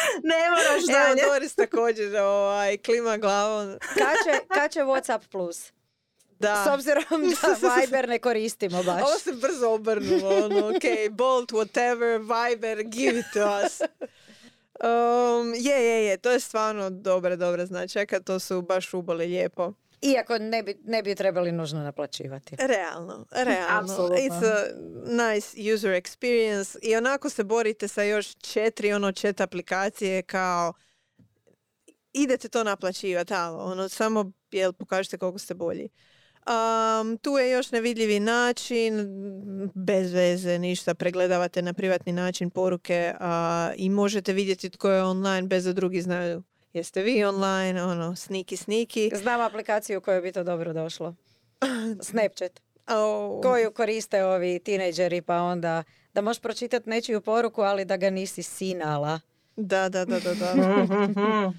[0.31, 1.23] ne moraš Evo, dalje.
[1.25, 3.77] Doris također ovaj, klima glavom.
[3.79, 5.71] Kad će, kad će Whatsapp Plus?
[6.39, 6.63] Da.
[6.65, 7.03] S obzirom
[7.61, 9.01] da Viber ne koristimo baš.
[9.01, 13.81] Ovo se brzo obrnulo, ono, ok, Bolt, whatever, Viber, give it to us.
[14.83, 19.73] Um, je, je, je, to je stvarno dobra, dobra značajka, to su baš uboli lijepo.
[20.03, 22.55] Iako ne bi, ne bi trebali nužno naplaćivati.
[22.59, 23.93] Realno, realno.
[24.09, 24.65] It's a
[25.05, 30.73] nice user experience i onako se borite sa još četiri ono chat aplikacije kao
[32.13, 35.89] idete to naplaćivati, ali ono samo jel pokažete koliko ste bolji.
[36.47, 39.07] Um, tu je još nevidljivi način,
[39.73, 45.47] bez veze, ništa, pregledavate na privatni način poruke a, i možete vidjeti tko je online
[45.47, 49.11] bez da drugi znaju jeste vi online, ono, sniki, sniki.
[49.15, 51.15] Znam aplikaciju u kojoj bi to dobro došlo.
[52.09, 52.61] Snapchat.
[52.85, 53.41] Au.
[53.41, 55.83] Koju koriste ovi tinejdžeri pa onda
[56.13, 59.19] da možeš pročitati nečiju poruku, ali da ga nisi sinala.
[59.55, 60.53] Da, da, da, da, da.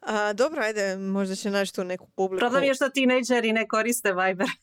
[0.00, 2.40] A, dobro, ajde, možda će naći tu neku publiku.
[2.40, 4.48] Problem je što tinejdžeri ne koriste Viber.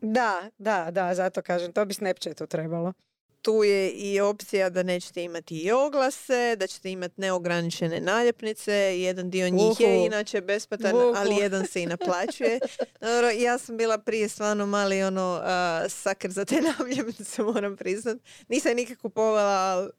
[0.00, 2.92] Da, da, da, zato kažem, to bi Snapchatu trebalo.
[3.42, 8.72] Tu je i opcija da nećete imati i oglase, da ćete imati neograničene naljepnice.
[9.00, 10.06] Jedan dio njih je Uhu.
[10.06, 11.12] inače besplatan, Uhu.
[11.16, 12.58] ali jedan se i naplaćuje.
[13.00, 18.18] Dobro, ja sam bila prije stvarno mali ono a, saker za te naljepnice, moram priznat.
[18.48, 19.90] Nisam nikad kupovala, ali...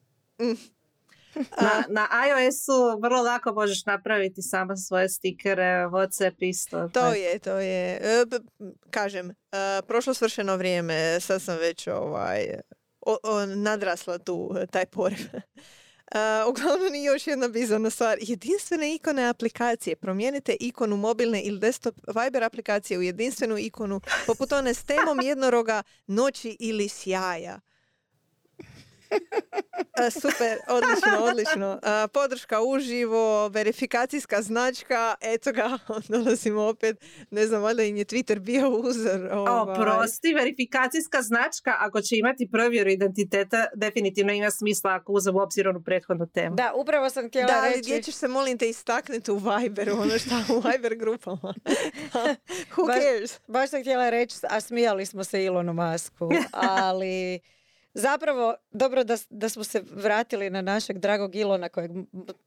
[0.41, 0.57] mm.
[1.61, 6.89] Na, na iOS-u vrlo lako možeš napraviti sama svoje stikere, Whatsapp isto.
[6.93, 7.99] To je, to je.
[8.01, 8.25] E,
[8.89, 9.33] Kažem, e,
[9.87, 12.59] prošlo svršeno vrijeme, sad sam već ovaj,
[13.07, 15.19] o- o- nadrasla tu, e, taj poriv.
[16.11, 18.17] E, uglavnom i još jedna bizarna stvar.
[18.21, 19.95] Jedinstvene ikone aplikacije.
[19.95, 25.83] Promijenite ikonu mobilne ili desktop Viber aplikacije u jedinstvenu ikonu poput one s temom jednoroga,
[26.07, 27.59] noći ili sjaja.
[30.11, 31.79] Super, odlično, odlično.
[32.13, 35.77] Podrška uživo, verifikacijska značka, eto ga,
[36.09, 36.97] dolazimo opet,
[37.31, 39.29] ne znam, valjda im je Twitter bio uzor.
[39.31, 39.75] O, ovaj.
[39.75, 45.67] prosti, verifikacijska značka, ako će imati provjeru identiteta, definitivno ima smisla ako uzem u obzir
[45.67, 46.55] onu prethodnu temu.
[46.55, 47.81] Da, upravo sam htjela Da, ali reći...
[47.81, 51.53] gdje ćeš se, molim te, istaknuti u Viberu, ono šta u Viber grupama.
[52.75, 53.39] Who Baš- cares?
[53.47, 57.39] Baš sam htjela reći, a smijali smo se Ilonu Masku, ali
[57.99, 61.91] Zapravo, dobro da, da smo se vratili na našeg dragog Ilona kojeg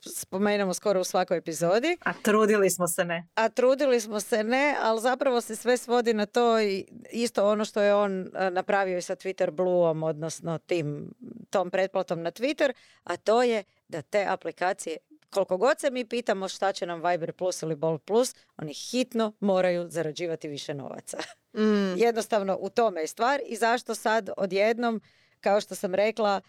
[0.01, 1.97] spomenemo skoro u svakoj epizodi.
[2.05, 3.29] A trudili smo se ne.
[3.35, 7.65] A trudili smo se ne, ali zapravo se sve svodi na to i isto ono
[7.65, 11.15] što je on napravio i sa Twitter Blueom, odnosno tim,
[11.51, 12.73] tom pretplatom na Twitter,
[13.05, 14.97] a to je da te aplikacije
[15.31, 19.33] koliko god se mi pitamo šta će nam Viber Plus ili Bolt Plus, oni hitno
[19.41, 21.19] moraju zarađivati više novaca.
[21.55, 21.97] Mm.
[22.07, 25.01] Jednostavno u tome je stvar i zašto sad odjednom
[25.41, 26.41] kao što sam rekla,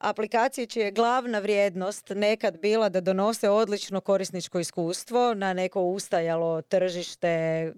[0.00, 6.62] aplikacije čija je glavna vrijednost nekad bila da donose odlično korisničko iskustvo na neko ustajalo
[6.62, 7.72] tržište e,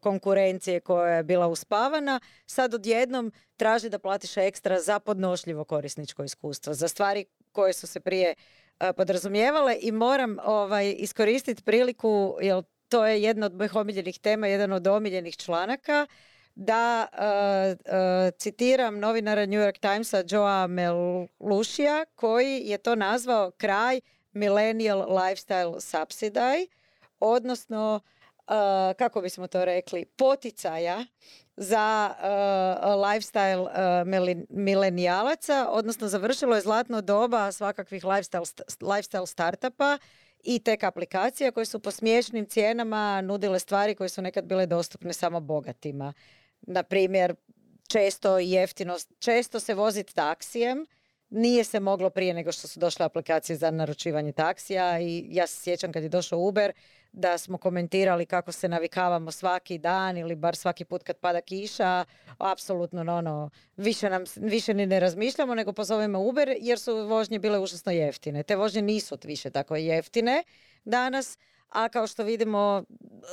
[0.00, 6.74] konkurencije koja je bila uspavana, sad odjednom traži da platiš ekstra za podnošljivo korisničko iskustvo,
[6.74, 8.34] za stvari koje su se prije
[8.80, 14.46] e, podrazumijevale i moram ovaj, iskoristiti priliku, jer to je jedna od mojih omiljenih tema,
[14.46, 16.06] jedan od omiljenih članaka,
[16.54, 24.00] da uh, citiram novinara New York Timesa Joa Melušija koji je to nazvao kraj
[24.32, 26.66] millennial lifestyle subsidy,
[27.20, 28.00] odnosno
[28.98, 31.04] kako bismo to rekli, poticaja
[31.56, 32.14] za
[32.82, 33.68] lifestyle
[34.48, 39.98] milenijalaca, odnosno završilo je zlatno doba svakakvih lifestyle, lifestyle startupa
[40.42, 45.12] i tek aplikacija koje su po smiješnim cijenama nudile stvari koje su nekad bile dostupne
[45.12, 46.12] samo bogatima
[46.66, 47.34] na primjer,
[47.88, 50.86] često jeftino, često se voziti taksijem,
[51.30, 55.62] nije se moglo prije nego što su došle aplikacije za naručivanje taksija i ja se
[55.62, 56.72] sjećam kad je došao Uber
[57.12, 62.04] da smo komentirali kako se navikavamo svaki dan ili bar svaki put kad pada kiša,
[62.38, 67.58] apsolutno ono, više, nam, više ni ne razmišljamo nego pozovemo Uber jer su vožnje bile
[67.58, 68.42] užasno jeftine.
[68.42, 70.42] Te vožnje nisu više tako jeftine
[70.84, 71.38] danas,
[71.74, 72.84] a kao što vidimo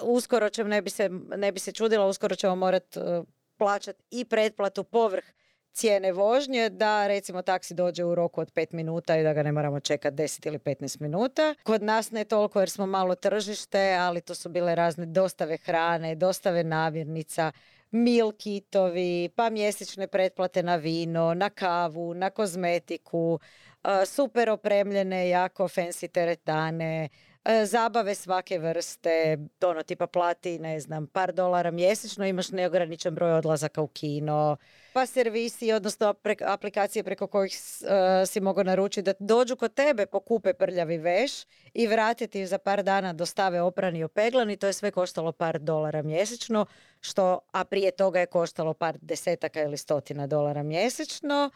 [0.04, 3.26] uskoro ćemo, ne bi se, ne bi se čudila, uskoro ćemo morati uh,
[3.58, 5.26] plaćati i pretplatu povrh
[5.74, 9.52] cijene vožnje da recimo taksi dođe u roku od 5 minuta i da ga ne
[9.52, 11.56] moramo čekati 10 ili 15 minuta.
[11.64, 16.16] Kod nas ne toliko jer smo malo tržište, ali to su bile razne dostave hrane,
[16.16, 17.52] dostave namirnica,
[17.92, 23.40] meal kitovi, pa mjesečne pretplate na vino, na kavu, na kozmetiku,
[23.84, 27.31] uh, super opremljene, jako fancy teretane, E,
[27.66, 33.82] zabave svake vrste, ono tipa plati, ne znam, par dolara mjesečno, imaš neograničen broj odlazaka
[33.82, 34.58] u kino,
[34.94, 36.16] pa servisi, odnosno
[36.48, 41.32] aplikacije preko kojih e, si mogao naručiti da dođu kod tebe, pokupe prljavi veš
[41.74, 46.02] i vratiti za par dana dostave oprani i opeglani, to je sve koštalo par dolara
[46.02, 46.66] mjesečno,
[47.00, 51.50] što, a prije toga je koštalo par desetaka ili stotina dolara mjesečno.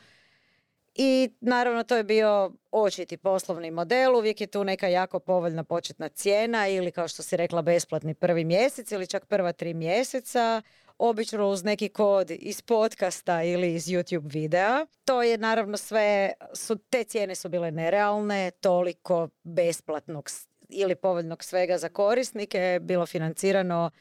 [0.95, 6.09] I naravno to je bio očiti poslovni model, uvijek je tu neka jako povoljna početna
[6.09, 10.61] cijena ili kao što si rekla besplatni prvi mjesec ili čak prva tri mjeseca,
[10.97, 14.85] obično uz neki kod iz podcasta ili iz YouTube videa.
[15.05, 20.29] To je naravno sve, su, te cijene su bile nerealne, toliko besplatnog
[20.69, 23.91] ili povoljnog svega za korisnike bilo financirano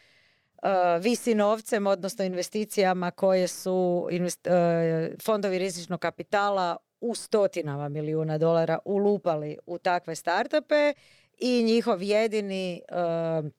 [1.01, 9.59] visi novcem, odnosno investicijama koje su uh, fondovi rizičnog kapitala u stotinama milijuna dolara ulupali
[9.67, 10.95] u takve startupe
[11.39, 13.51] i njihov jedini uh,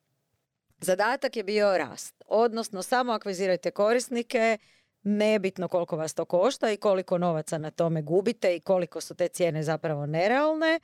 [0.81, 2.23] zadatak je bio rast.
[2.27, 4.57] Odnosno, samo akvizirajte korisnike,
[5.03, 9.27] nebitno koliko vas to košta i koliko novaca na tome gubite i koliko su te
[9.27, 10.79] cijene zapravo nerealne.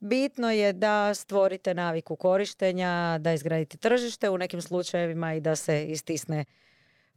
[0.00, 5.86] Bitno je da stvorite naviku korištenja, da izgradite tržište u nekim slučajevima i da se
[5.86, 6.44] istisne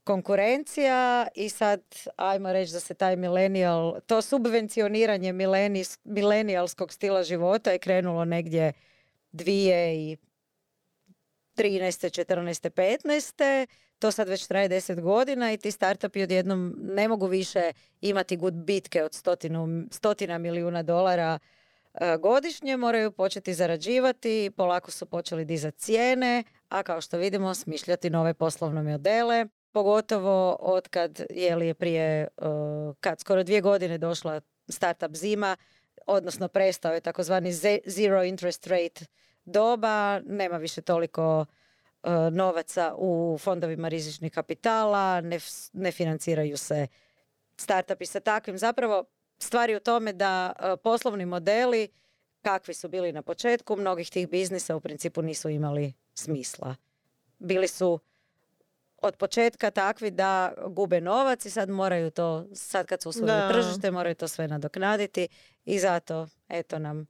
[0.03, 1.81] konkurencija i sad
[2.15, 5.33] ajmo reći da se taj millennial, to subvencioniranje
[6.03, 8.73] milenijalskog stila života je krenulo negdje
[9.31, 10.17] dvije i
[11.55, 12.25] 13.
[12.25, 12.69] 14.
[12.69, 13.67] 15.
[13.99, 17.71] To sad već traje 10 godina i ti startupi odjednom ne mogu više
[18.01, 21.39] imati good bitke od stotinu, stotina milijuna dolara
[22.19, 28.33] godišnje, moraju početi zarađivati, polako su počeli dizati cijene, a kao što vidimo smišljati nove
[28.33, 34.41] poslovne modele pogotovo od kad je li je prije, uh, kad skoro dvije godine došla
[34.67, 35.57] startup zima,
[36.07, 37.53] odnosno prestao je takozvani
[37.85, 39.05] zero interest rate
[39.45, 41.45] doba, nema više toliko
[42.03, 45.39] uh, novaca u fondovima rizičnih kapitala, ne,
[45.73, 46.87] ne financiraju se
[47.57, 48.57] startupi sa takvim.
[48.57, 49.05] Zapravo,
[49.39, 51.87] stvari u tome da uh, poslovni modeli
[52.41, 56.75] kakvi su bili na početku, mnogih tih biznisa u principu nisu imali smisla.
[57.39, 57.99] Bili su
[59.01, 63.91] od početka takvi da gube novac i sad moraju to, sad kad su usvojili tržište,
[63.91, 65.27] moraju to sve nadoknaditi
[65.65, 67.07] i zato eto nam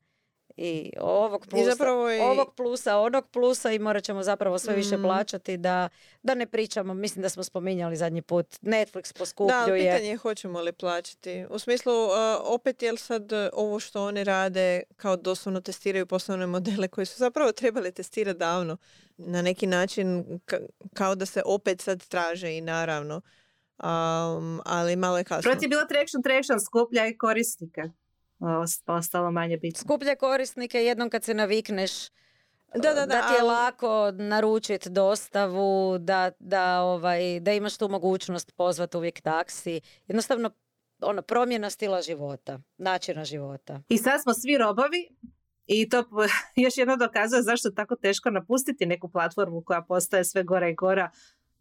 [0.62, 4.98] i ovog plusa, zapravo i- ovog plusa, onog plusa i morat ćemo zapravo sve više
[4.98, 5.02] Mm.
[5.04, 5.90] plaćati da,
[6.24, 9.62] da ne pričamo, mislim da smo spominjali zadnji put, Netflix Da, poskupljuje.
[9.62, 11.46] ali pitanje je hoćemo li plaćati.
[11.50, 12.12] U smislu, uh,
[12.44, 14.60] opet je li sad uh, ovo što oni rade
[14.96, 18.78] kao doslovno testiraju poslovne modele koji su zapravo trebali testirati davno.
[19.18, 23.22] Na neki način ka- kao da se opet sad traže i naravno.
[23.78, 25.52] Um, ali malo je kasno.
[25.52, 27.18] Proti je bilo traction, traction, skuplja i
[28.40, 28.60] korisnike.
[28.60, 29.80] Ost- Ostalo manje bitno.
[29.80, 31.92] Skuplje korisnike jednom kad se navikneš
[32.76, 37.90] Da, da, da, ti je ali- lako naručiti dostavu, da, da, ovaj, da imaš tu
[37.90, 39.82] mogućnost pozvati uvijek taksi.
[40.08, 40.52] Jednostavno,
[41.02, 43.82] ono, promjena stila života, načina života.
[43.90, 45.10] I sad smo svi robovi
[45.66, 46.04] i to
[46.56, 50.76] još jedno dokazuje zašto je tako teško napustiti neku platformu koja postaje sve gora i
[50.76, 51.12] gora.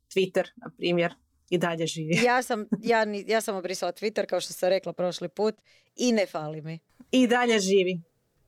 [0.09, 1.15] Twitter, na primjer,
[1.51, 2.21] i dalje živi.
[2.25, 5.55] Ja sam, ja, ja sam obrisala Twitter, kao što sam rekla prošli put,
[5.97, 6.79] i ne fali mi.
[7.11, 8.01] I dalje živi.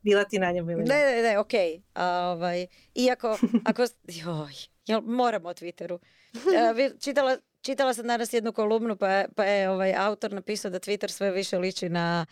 [0.03, 1.53] Bila ti na njemu ili Ne, ne, ne, ok.
[1.95, 3.83] A, ovaj, iako, ako,
[4.25, 4.53] joj,
[4.87, 5.99] jel, moram o Twitteru.
[6.69, 10.79] A, vi- čitala, čitala sam danas jednu kolumnu pa, pa je ovaj autor napisao da
[10.79, 12.27] Twitter sve više liči na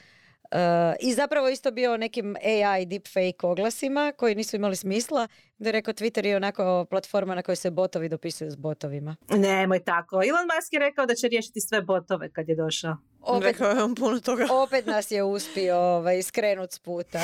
[0.52, 0.58] Uh,
[1.00, 5.28] I zapravo isto bio nekim AI deepfake oglasima koji nisu imali smisla.
[5.58, 9.16] Da je rekao Twitter je onako platforma na kojoj se botovi dopisuju s botovima.
[9.30, 10.16] Nemoj tako.
[10.16, 12.96] Elon Musk je rekao da će riješiti sve botove kad je došao.
[13.20, 14.46] Opet, Rekao je on puno toga.
[14.64, 17.20] opet nas je uspio ovaj, skrenut s puta.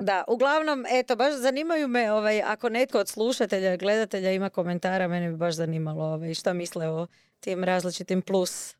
[0.00, 5.30] Da, uglavnom, eto, baš zanimaju me, ovaj, ako netko od slušatelja, gledatelja ima komentara, mene
[5.30, 7.06] bi baš zanimalo ovaj, šta misle o
[7.40, 8.76] tim različitim plus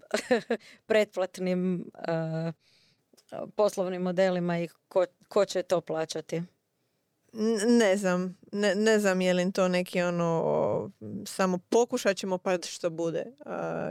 [0.86, 2.54] pretplatnim uh,
[3.56, 6.42] poslovnim modelima i ko, ko će to plaćati.
[7.66, 10.90] Ne znam, ne, ne znam je li to neki ono,
[11.26, 13.26] samo pokušat ćemo pa što bude,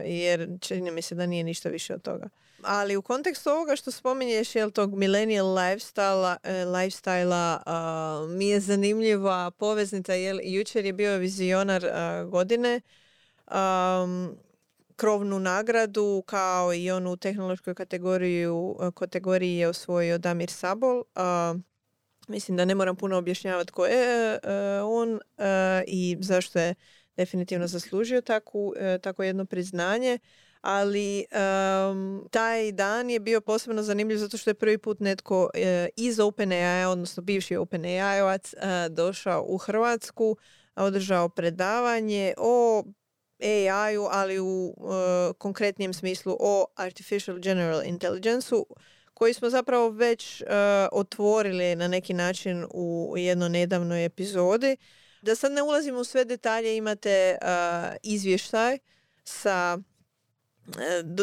[0.05, 2.29] jer čini mi se da nije ništa više od toga.
[2.63, 7.59] Ali u kontekstu ovoga što spominješ, jel tog millennial lifestyle, lifestyle
[8.27, 11.83] mi je zanimljiva poveznica, jer jučer je bio vizionar
[12.29, 12.81] godine,
[13.47, 14.37] um,
[14.99, 21.03] krovnu nagradu kao i onu tehnološkoj kategoriju, kategoriji je osvojio Damir Sabol.
[21.15, 21.55] a,
[22.27, 24.39] Mislim da ne moram puno objašnjavati ko je e,
[24.83, 26.75] on e, i zašto je
[27.17, 30.19] definitivno zaslužio takvu, e, tako jedno priznanje.
[30.61, 35.89] Ali em, taj dan je bio posebno zanimljiv zato što je prvi put netko e,
[35.95, 40.37] iz OpenAI, odnosno bivši OpenAI-ovac, e, došao u Hrvatsku,
[40.75, 42.83] održao predavanje o
[43.39, 48.65] AI-u, ali u e, konkretnijem smislu o Artificial General Intelligence-u,
[49.13, 50.45] koji smo zapravo već e,
[50.91, 54.77] otvorili na neki način u jednoj nedavnoj epizodi.
[55.21, 57.37] Da sad ne ulazimo u sve detalje, imate e,
[58.03, 58.77] izvještaj
[59.23, 59.77] sa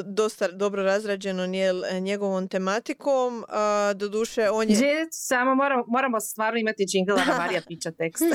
[0.04, 3.44] dosta dobro razrađeno njel- njegovom tematikom.
[3.94, 4.74] Doduše, on je...
[4.74, 8.24] Gdje samo moramo, moramo stvarno imati džingl, a Marija pića tekst.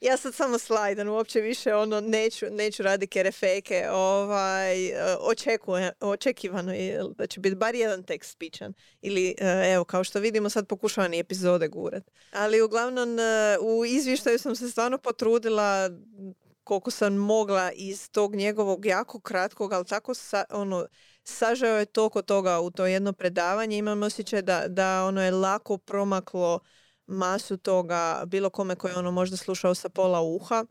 [0.00, 3.88] Ja sad samo slajdan, uopće više ono neću, neću raditi kerefeke.
[3.90, 8.72] Ovaj, e, očekuje, očekivano je da će biti bar jedan tekst pičan.
[9.02, 12.10] Ili e, evo, kao što vidimo sad pokušavam i epizode gurat.
[12.32, 15.90] Ali uglavnom e, u izvještaju sam se stvarno potrudila
[16.68, 20.86] koliko sam mogla iz tog njegovog jako kratkog, ali tako sa, ono,
[21.24, 23.78] sažao je toliko toga u to jedno predavanje.
[23.78, 26.60] Imam osjećaj da, da ono je lako promaklo
[27.06, 30.64] masu toga bilo kome koji je ono možda slušao sa pola uha.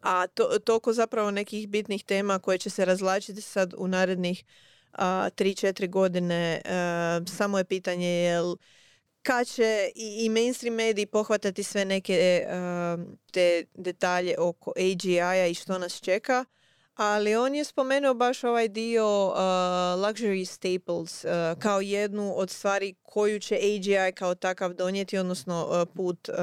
[0.00, 4.44] A to, toliko zapravo nekih bitnih tema koje će se razlačiti sad u narednih
[4.92, 6.62] a, 3-4 godine.
[6.64, 8.56] E, samo je pitanje jel
[9.22, 12.46] kad će i, i mainstream mediji pohvatati sve neke e,
[13.32, 16.44] te detalje oko AGI-a i što nas čeka.
[16.94, 19.36] Ali on je spomenuo baš ovaj dio uh,
[20.02, 25.88] luxury staples uh, kao jednu od stvari koju će AGI kao takav donijeti, odnosno uh,
[25.94, 26.34] put uh,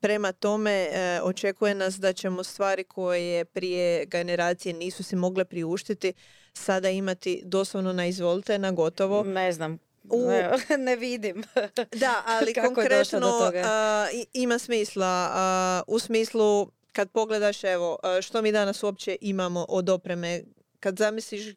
[0.00, 6.12] prema tome uh, očekuje nas da ćemo stvari koje prije generacije nisu si mogle priuštiti
[6.52, 9.22] sada imati doslovno na izvolite, na gotovo.
[9.24, 9.78] Ne znam,
[10.10, 11.44] U- ne, ne vidim.
[12.00, 14.08] Da, ali Kako do konkretno toga?
[14.32, 20.42] ima smisla a, u smislu kad pogledaš evo što mi danas uopće imamo od opreme
[20.80, 21.54] kad zamisliš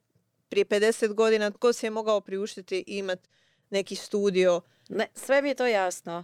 [0.50, 3.20] prije 50 godina tko si je mogao priuštiti imat
[3.70, 6.24] neki studio Ne, sve mi je to jasno.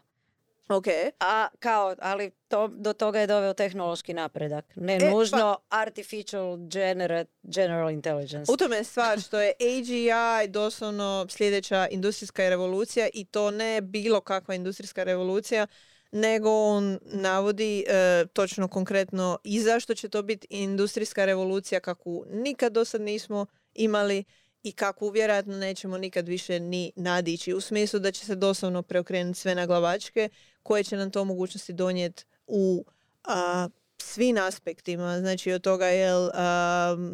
[0.70, 0.86] Ok
[1.20, 4.66] A kao, ali to, do toga je doveo tehnološki napredak.
[4.76, 8.52] Ne E, pa- nužno artificial generate, general intelligence.
[8.52, 14.22] U tome je stvar što je AGI doslovno sljedeća industrijska revolucija i to ne bilo
[14.22, 15.68] kakva industrijska revolucija,
[16.12, 22.74] nego on navodi e, točno konkretno i zašto će to biti industrijska revolucija kakvu nikad
[22.74, 24.24] do sad nismo imali
[24.64, 29.40] i kako vjerojatno nećemo nikad više ni nadići u smislu da će se doslovno preokrenuti
[29.40, 30.30] sve na glavačke
[30.68, 32.86] koje će nam to mogućnosti donijeti u
[33.24, 36.30] a, svim aspektima, znači od toga jel,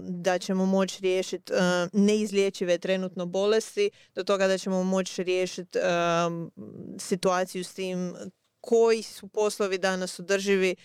[0.09, 1.53] da ćemo moći riješiti
[1.93, 5.79] neizlječive trenutno bolesti, do toga da ćemo moći riješiti
[6.99, 8.15] situaciju s tim
[8.61, 10.75] koji su poslovi danas održivi,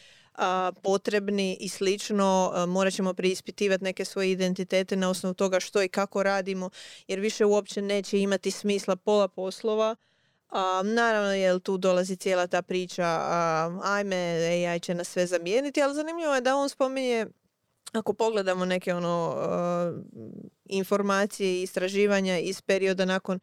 [0.83, 6.23] potrebni i slično, morat ćemo preispitivati neke svoje identitete na osnovu toga što i kako
[6.23, 6.71] radimo,
[7.09, 9.97] jer više uopće neće imati smisla pola poslova
[10.49, 15.83] a, naravno, jer tu dolazi cijela ta priča, a, ajme, AI će nas sve zamijeniti,
[15.83, 17.27] ali zanimljivo je da on spominje,
[17.93, 19.37] ako pogledamo neke ono
[20.65, 23.41] informacije i istraživanja iz perioda nakon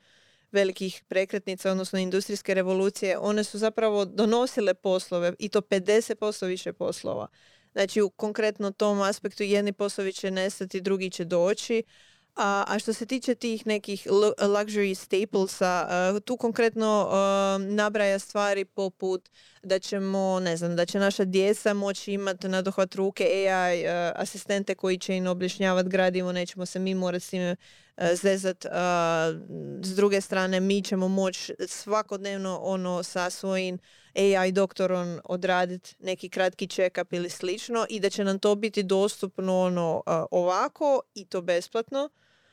[0.51, 7.28] velikih prekretnica, odnosno industrijske revolucije, one su zapravo donosile poslove i to 50% više poslova.
[7.72, 11.84] Znači, u konkretno tom aspektu jedni poslovi će nestati, drugi će doći,
[12.36, 14.08] a, a što se tiče tih nekih
[14.40, 15.88] luxury staplesa,
[16.26, 17.10] tu konkretno
[17.60, 19.30] nabraja stvari poput
[19.64, 24.76] da ćemo, ne znam, da će naša djeca moći imati na dohvat ruke AI asistente
[24.76, 28.66] koji će im objašnjavati gradivo, nećemo se mi morati s zezat.
[29.82, 33.80] S druge strane, mi ćemo moći svakodnevno ono sa svojim
[34.16, 39.62] AI doktorom odraditi neki kratki check-up ili slično i da će nam to biti dostupno
[39.62, 42.10] ono ovako i to besplatno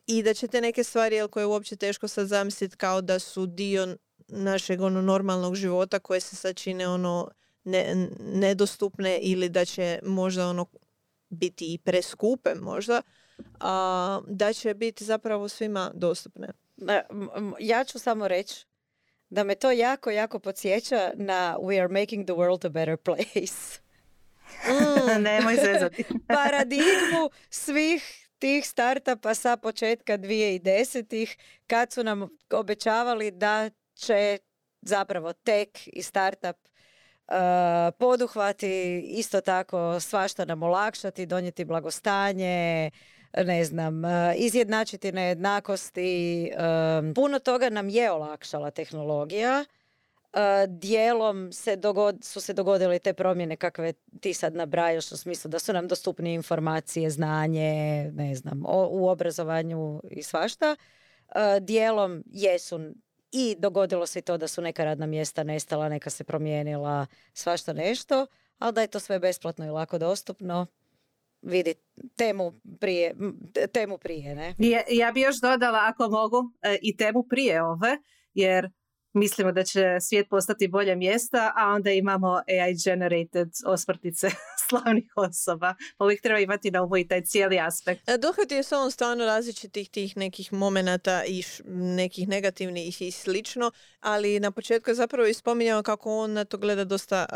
[0.07, 3.19] i da će te neke stvari jel, koje je uopće teško sad zamisliti kao da
[3.19, 3.97] su dio
[4.29, 7.31] našeg ono normalnog života koje se sad čine ono
[7.65, 10.67] ne, nedostupne ili da će možda ono
[11.29, 13.03] biti i preskupe možda,
[13.61, 16.49] a, da će biti zapravo svima dostupne.
[17.61, 18.67] Ja ću samo reći
[19.31, 23.81] da me to jako, jako podsjeća na We are making the world a better place.
[24.69, 25.23] Mm.
[25.23, 26.05] Nemoj zezati.
[26.29, 31.37] Paradigmu svih tih startupa sa početka 2010-ih
[31.67, 34.39] kad su nam obećavali da će
[34.81, 37.35] zapravo tek i startup uh,
[37.99, 42.91] poduhvati isto tako svašta nam olakšati, donijeti blagostanje,
[43.37, 46.51] ne znam, uh, izjednačiti nejednakosti.
[46.55, 49.65] Uh, puno toga nam je olakšala tehnologija
[50.69, 55.59] dijelom se dogod, su se dogodile te promjene kakve ti sad nabrajaš u smislu da
[55.59, 60.77] su nam dostupne informacije, znanje, ne znam, o, u obrazovanju i svašta.
[61.61, 62.81] Dijelom jesu
[63.33, 67.73] i dogodilo se i to da su neka radna mjesta nestala, neka se promijenila, svašta
[67.73, 68.27] nešto,
[68.59, 70.67] ali da je to sve besplatno i lako dostupno,
[71.43, 71.75] vidi
[72.17, 73.15] temu prije,
[73.73, 74.55] temu prije ne?
[74.59, 77.99] Ja, ja bi još dodala ako mogu e, i temu prije ove,
[78.35, 78.71] jer
[79.13, 84.31] mislimo da će svijet postati bolje mjesta, a onda imamo AI generated osvrtice
[84.69, 85.75] slavnih osoba.
[85.99, 88.09] Uvijek treba imati na umu i taj cijeli aspekt.
[88.09, 94.41] E, Dohvatio se on stvarno različitih tih nekih momenata i nekih negativnih i slično, ali
[94.41, 97.27] na početku je zapravo ispominjao kako on na to gleda dosta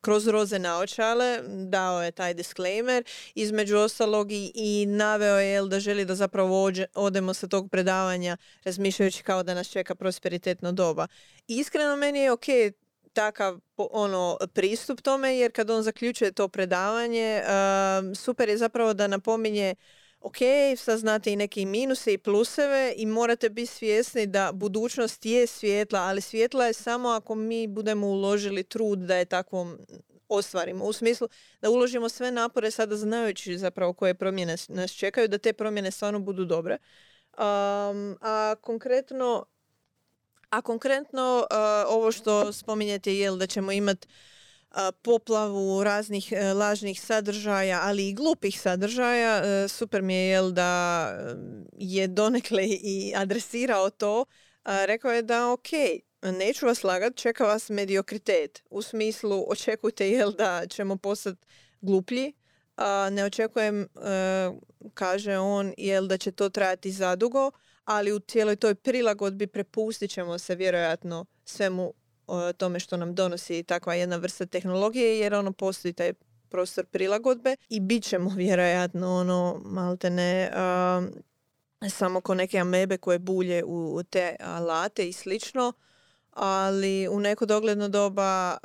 [0.00, 6.04] kroz roze naočale, dao je taj disclaimer, između ostalog i, i naveo je da želi
[6.04, 9.94] da zapravo odemo sa tog predavanja razmišljajući kao da nas čeka
[10.44, 11.06] prosperitetno doba.
[11.48, 12.46] Iskreno meni je ok
[13.12, 17.42] takav ono pristup tome jer kad on zaključuje to predavanje
[18.14, 19.74] super je zapravo da napominje
[20.20, 20.36] ok,
[20.76, 26.00] sad znate i neke minuse i pluseve i morate biti svjesni da budućnost je svjetla,
[26.00, 29.78] ali svjetla je samo ako mi budemo uložili trud da je takvom
[30.28, 30.84] ostvarimo.
[30.84, 31.28] U smislu
[31.60, 36.18] da uložimo sve napore sada znajući zapravo koje promjene nas čekaju, da te promjene stvarno
[36.18, 36.78] budu dobre.
[37.36, 39.46] a konkretno
[40.54, 41.56] a konkretno uh,
[41.88, 44.08] ovo što spominjete je da ćemo imati
[44.70, 49.68] uh, poplavu raznih uh, lažnih sadržaja, ali i glupih sadržaja.
[49.68, 51.12] Super mi je jel da
[51.78, 54.24] je donekle i adresirao to.
[54.64, 55.68] Rekao je da ok,
[56.22, 58.62] neću vas lagat, čeka vas mediokritet.
[58.70, 61.46] U smislu očekujte jel da ćemo postati
[61.80, 62.32] gluplji,
[63.10, 63.88] ne očekujem,
[64.94, 67.50] kaže on, jel da će to trajati zadugo,
[67.84, 71.94] ali u cijeloj toj prilagodbi prepustit ćemo se vjerojatno svemu
[72.56, 76.12] tome što nam donosi takva jedna vrsta tehnologije jer ono postoji taj
[76.48, 80.50] prostor prilagodbe i bit ćemo vjerojatno ono malte ne
[81.90, 85.72] samo ko neke amebe koje bulje u te alate i slično
[86.30, 88.56] ali u neko dogledno doba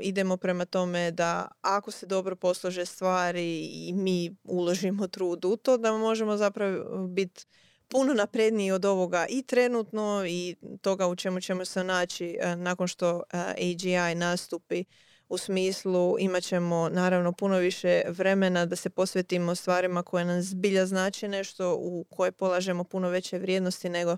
[0.00, 5.76] idemo prema tome da ako se dobro poslože stvari i mi uložimo trud u to
[5.76, 7.46] da možemo zapravo biti
[7.88, 12.88] puno napredniji od ovoga i trenutno i toga u čemu ćemo se naći e, nakon
[12.88, 14.84] što e, AGI nastupi.
[15.28, 20.86] U smislu imat ćemo naravno puno više vremena da se posvetimo stvarima koje nam zbilja
[20.86, 24.16] znači nešto u koje polažemo puno veće vrijednosti nego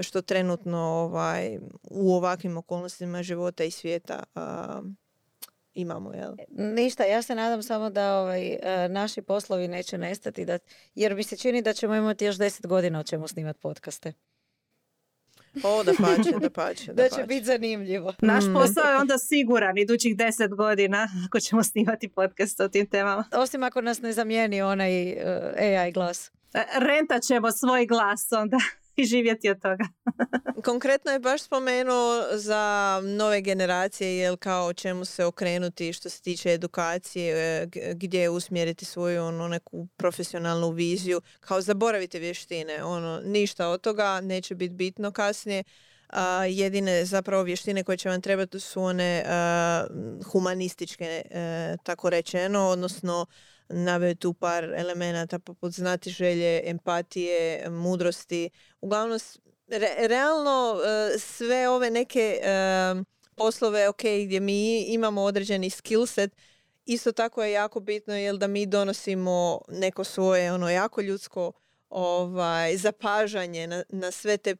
[0.00, 4.22] što trenutno ovaj, u ovakvim okolnostima života i svijeta
[5.76, 6.12] imamo.
[6.12, 6.32] Jel?
[6.48, 10.58] Ništa, ja se nadam samo da ovaj, e, naši poslovi neće nestati, da,
[10.94, 14.12] jer mi se čini da ćemo imati još deset godina o čemu snimati podcaste.
[15.62, 16.92] O, da pače, da pače.
[16.98, 18.14] Da, će biti zanimljivo.
[18.20, 18.54] Naš mm.
[18.54, 23.24] posao je onda siguran idućih deset godina ako ćemo snimati podcast o tim temama.
[23.32, 25.18] Osim ako nas ne zamijeni onaj uh,
[25.58, 26.30] AI glas.
[26.54, 28.58] E, Rentat ćemo svoj glas onda
[28.96, 29.84] i živjeti od toga.
[30.64, 36.52] Konkretno je baš spomenuo za nove generacije, jel kao čemu se okrenuti što se tiče
[36.52, 43.80] edukacije, e, gdje usmjeriti svoju ono, neku profesionalnu viziju, kao zaboravite vještine, ono, ništa od
[43.80, 45.64] toga, neće biti bitno kasnije.
[46.08, 49.24] A, jedine zapravo vještine koje će vam trebati su one
[50.32, 53.26] humanističke, e, tako rečeno, odnosno
[53.68, 58.50] naveo tu par elemenata poput znati želje, empatije, mudrosti.
[58.80, 59.18] Uglavnom,
[60.08, 62.50] realno e, sve ove neke e,
[63.36, 66.36] poslove ok, gdje mi imamo određeni skill set,
[66.84, 71.52] isto tako je jako bitno jel da mi donosimo neko svoje ono jako ljudsko
[71.90, 74.56] ovaj zapažanje na, na sve te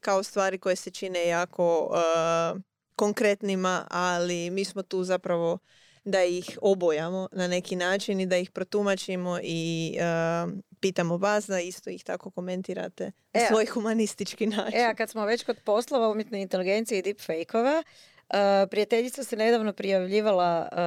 [0.00, 2.60] kao stvari koje se čine jako uh,
[2.96, 5.58] konkretnima, ali mi smo tu zapravo
[6.04, 11.60] da ih obojamo na neki način i da ih protumačimo i uh, pitamo vas da
[11.60, 14.78] isto ih tako komentirate na e, svoj humanistički način.
[14.80, 18.36] E, a kad smo već kod poslova umjetne inteligencije i deepfake-ova, uh,
[18.70, 20.78] prijateljica se nedavno prijavljivala uh,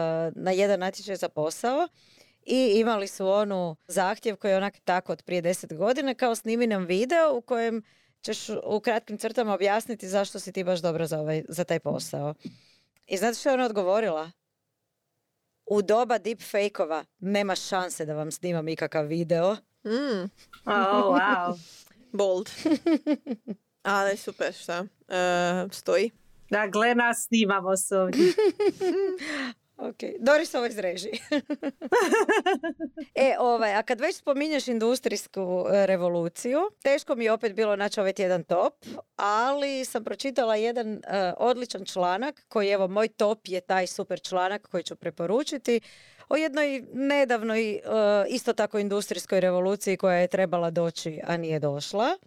[0.43, 1.87] na jedan natječaj za posao
[2.45, 6.67] i imali su onu zahtjev koji je onak tako od prije deset godina kao snimi
[6.67, 7.83] nam video u kojem
[8.21, 12.33] ćeš u kratkim crtama objasniti zašto si ti baš dobro za, ovaj, za taj posao.
[13.07, 14.31] I znate što je ona odgovorila?
[15.69, 19.55] U doba deepfake-ova nema šanse da vam snimam ikakav video.
[19.85, 20.29] Mm.
[20.65, 21.59] Oh, wow.
[22.11, 22.49] Bold.
[23.83, 24.81] Ali super, šta?
[24.81, 26.11] Uh, stoji.
[26.49, 28.25] Da, gle nas snimamo se ovdje.
[29.77, 31.09] Ok, Doris ovo izreži.
[33.15, 37.99] e, ovaj, a kad već spominješ industrijsku e, revoluciju, teško mi je opet bilo naći
[37.99, 38.73] ovaj tjedan top,
[39.15, 40.99] ali sam pročitala jedan uh,
[41.37, 45.81] odličan članak koji, evo, moj top je taj super članak koji ću preporučiti
[46.29, 47.91] o jednoj nedavnoj uh,
[48.27, 52.17] isto tako industrijskoj revoluciji koja je trebala doći, a nije došla.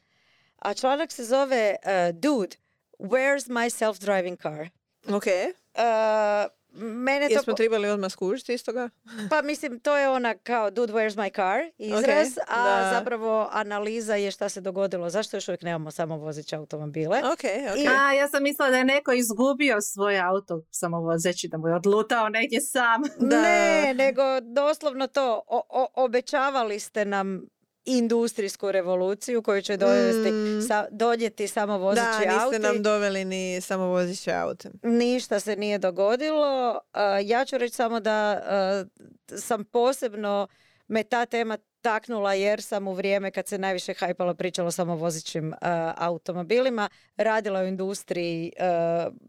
[0.59, 1.76] A članak se zove
[2.12, 2.57] Dude,
[2.98, 4.68] where's my self-driving car?
[5.16, 5.26] Ok.
[5.74, 7.57] Uh, Mene Jesmo to...
[7.57, 8.89] trebali odmah skužiti iz toga?
[9.31, 14.31] pa mislim, to je ona kao dude where's my car izraz, a zapravo analiza je
[14.31, 15.11] šta se dogodilo.
[15.11, 17.23] Zašto još uvijek nemamo samovozeće automobile?
[17.23, 17.85] Okay, okay.
[17.85, 17.89] I...
[17.89, 22.29] A, ja sam mislila da je neko izgubio svoj auto samovozeći, da mu je odlutao
[22.29, 23.03] negdje sam.
[23.21, 25.43] Ne, nego doslovno to.
[25.47, 27.43] O, obećavali ste nam
[27.99, 30.62] industrijsku revoluciju koju će dovesti, mm.
[30.68, 32.26] sa, donijeti samovozeći auti.
[32.26, 34.70] Da, niste nam doveli ni samovozeće aute.
[34.82, 36.78] Ništa se nije dogodilo.
[37.24, 38.41] ja ću reći samo da
[39.36, 40.49] sam posebno
[40.88, 45.55] me ta tema taknula jer sam u vrijeme kad se najviše hajpalo pričalo samo vozićim
[45.97, 48.53] automobilima, radila u industriji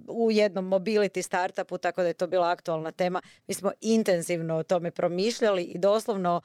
[0.07, 3.21] u jednom mobility startupu, tako da je to bila aktualna tema.
[3.47, 6.41] Mi smo intenzivno o tome promišljali i doslovno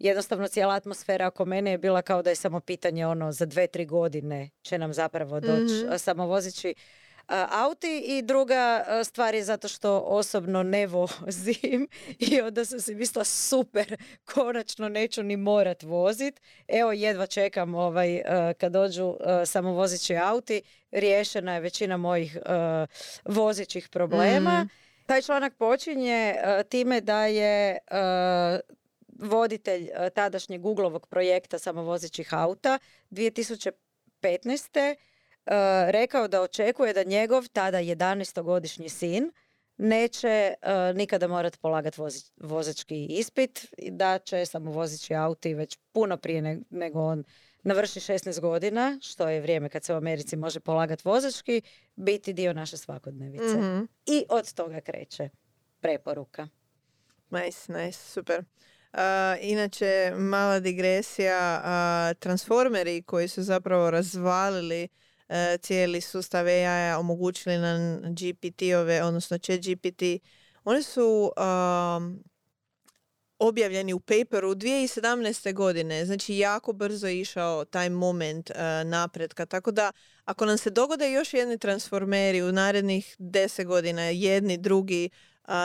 [0.00, 3.66] jednostavno cijela atmosfera oko mene je bila kao da je samo pitanje ono za dve,
[3.66, 5.98] tri godine će nam zapravo doći mm-hmm.
[5.98, 6.74] samovozeći
[7.50, 11.88] auti i druga stvar je zato što osobno ne vozim
[12.30, 13.96] i onda sam si mislila super,
[14.34, 16.40] konačno neću ni morat vozit.
[16.68, 18.22] Evo jedva čekam ovaj,
[18.58, 22.38] kad dođu samovozeći auti, riješena je većina mojih
[23.24, 24.64] vozećih problema.
[24.64, 24.68] mm
[25.06, 26.34] Taj članak počinje
[26.68, 27.78] time da je
[29.20, 32.78] voditelj e, tadašnjeg Googlovog projekta samovozećih auta
[33.10, 33.72] 2015.
[34.80, 34.94] E,
[35.90, 39.32] rekao da očekuje da njegov tada 11-godišnji sin
[39.76, 40.54] neće e,
[40.94, 42.00] nikada morati polagati
[42.36, 47.24] vozački ispit i da će samovozeći auti već puno prije nego on
[47.62, 51.62] navrši 16 godina, što je vrijeme kad se u Americi može polagati vozački,
[51.96, 53.58] biti dio naše svakodnevice.
[53.58, 53.84] Mhm.
[54.06, 55.28] I od toga kreće
[55.80, 56.48] preporuka.
[57.30, 58.44] Nice, nice, super
[59.40, 61.62] inače, mala digresija,
[62.18, 64.88] transformeri koji su zapravo razvalili
[65.28, 70.02] e, cijeli sustav AI, omogućili nam GPT-ove, odnosno chat GPT,
[70.64, 71.32] oni su
[73.40, 75.54] objavljeni u paperu 2017.
[75.54, 78.56] godine, znači jako brzo išao taj moment uh,
[78.90, 79.92] napretka, tako da
[80.24, 85.10] ako nam se dogode još jedni transformeri u narednih deset godina, jedni, drugi,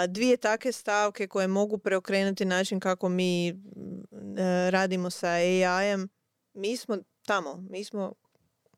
[0.08, 3.54] dvije takve stavke koje mogu preokrenuti način kako mi e,
[4.72, 6.10] radimo sa AI-em.
[6.54, 8.14] Mi smo tamo, mi smo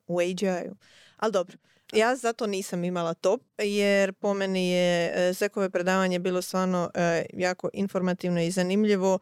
[0.08, 0.76] u AGI-u.
[1.18, 1.58] Ali dobro,
[1.94, 7.26] ja zato nisam imala top, jer po meni je e, Zekove predavanje bilo stvarno e,
[7.34, 9.20] jako informativno i zanimljivo.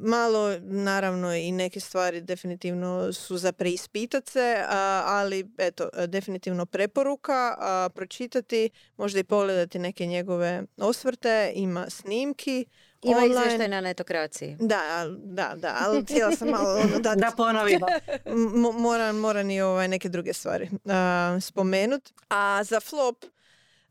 [0.00, 4.64] Malo, naravno, i neke stvari definitivno su za preispitat se,
[5.04, 7.56] ali eto, definitivno preporuka
[7.94, 12.66] pročitati, možda i pogledati neke njegove osvrte, ima snimki.
[13.02, 13.34] Ima online.
[13.34, 14.56] izvještaj na netokraciji.
[14.60, 16.80] Da, da, da, ali cijela sam malo...
[16.80, 17.86] Ono, da, da ponovimo.
[18.84, 22.12] moram, moram i ovaj, neke druge stvari uh, spomenut.
[22.28, 23.24] A za flop,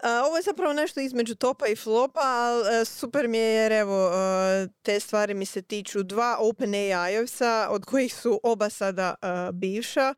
[0.03, 4.11] ovo je zapravo nešto između topa i flopa, ali e, super mi je jer evo,
[4.13, 10.13] e, te stvari mi se tiču dva OpenAI-ovca, od kojih su oba sada e, bivša.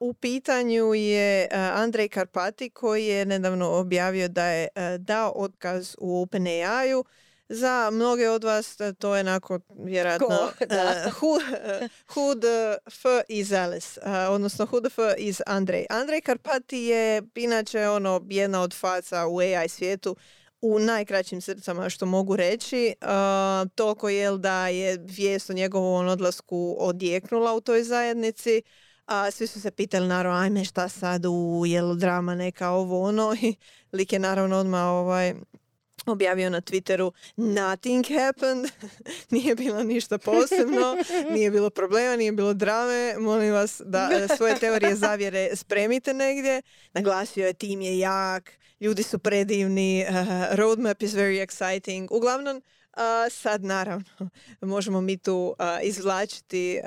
[0.00, 4.68] u pitanju je Andrej Karpati koji je nedavno objavio da je
[4.98, 7.04] dao otkaz u OpenAI-u
[7.48, 11.40] za mnoge od vas to je onako vjerojatno uh, who,
[12.14, 15.86] who the f is Alice, odnosno the f is Andrej.
[15.90, 20.16] Andrej Karpati je inače ono jedna od faca u AI svijetu
[20.60, 22.94] u najkraćim srcama što mogu reći.
[23.00, 23.08] Uh,
[23.74, 28.62] toliko je da je vijest o njegovom odlasku odjeknula u toj zajednici.
[29.06, 33.34] A svi su se pitali naravno ajme šta sad u jel drama neka ovo ono
[33.42, 33.54] i
[33.92, 35.34] lik je naravno odmah ovaj
[36.06, 38.66] objavio na Twitteru nothing happened,
[39.30, 40.96] nije bilo ništa posebno,
[41.30, 46.62] nije bilo problema, nije bilo drame, molim vas da e, svoje teorije zavjere spremite negdje.
[46.92, 50.16] Naglasio je tim je jak, ljudi su predivni, uh,
[50.56, 52.08] roadmap is very exciting.
[52.10, 54.04] Uglavnom, uh, sad naravno
[54.60, 56.80] možemo mi tu uh, izvlačiti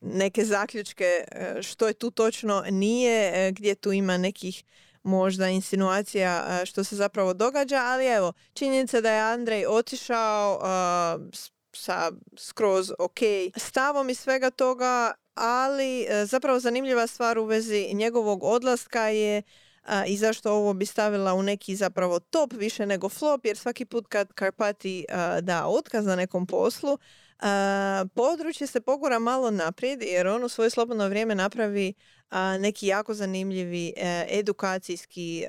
[0.00, 1.24] neke zaključke
[1.62, 4.64] što je tu točno nije, gdje tu ima nekih
[5.02, 10.60] možda insinuacija što se zapravo događa, ali evo, činjenica da je Andrej otišao
[11.72, 13.18] sa skroz ok
[13.56, 19.42] stavom i svega toga, ali e, zapravo zanimljiva stvar u vezi njegovog odlaska je
[20.06, 24.06] i zašto ovo bi stavila u neki zapravo top više nego flop, jer svaki put
[24.08, 25.04] kad Karpati
[25.40, 26.98] da otkaz na nekom poslu,
[28.14, 31.94] područje se pogura malo naprijed jer on u svoje slobodno vrijeme napravi
[32.58, 35.44] neki jako zanimljivi e, edukacijski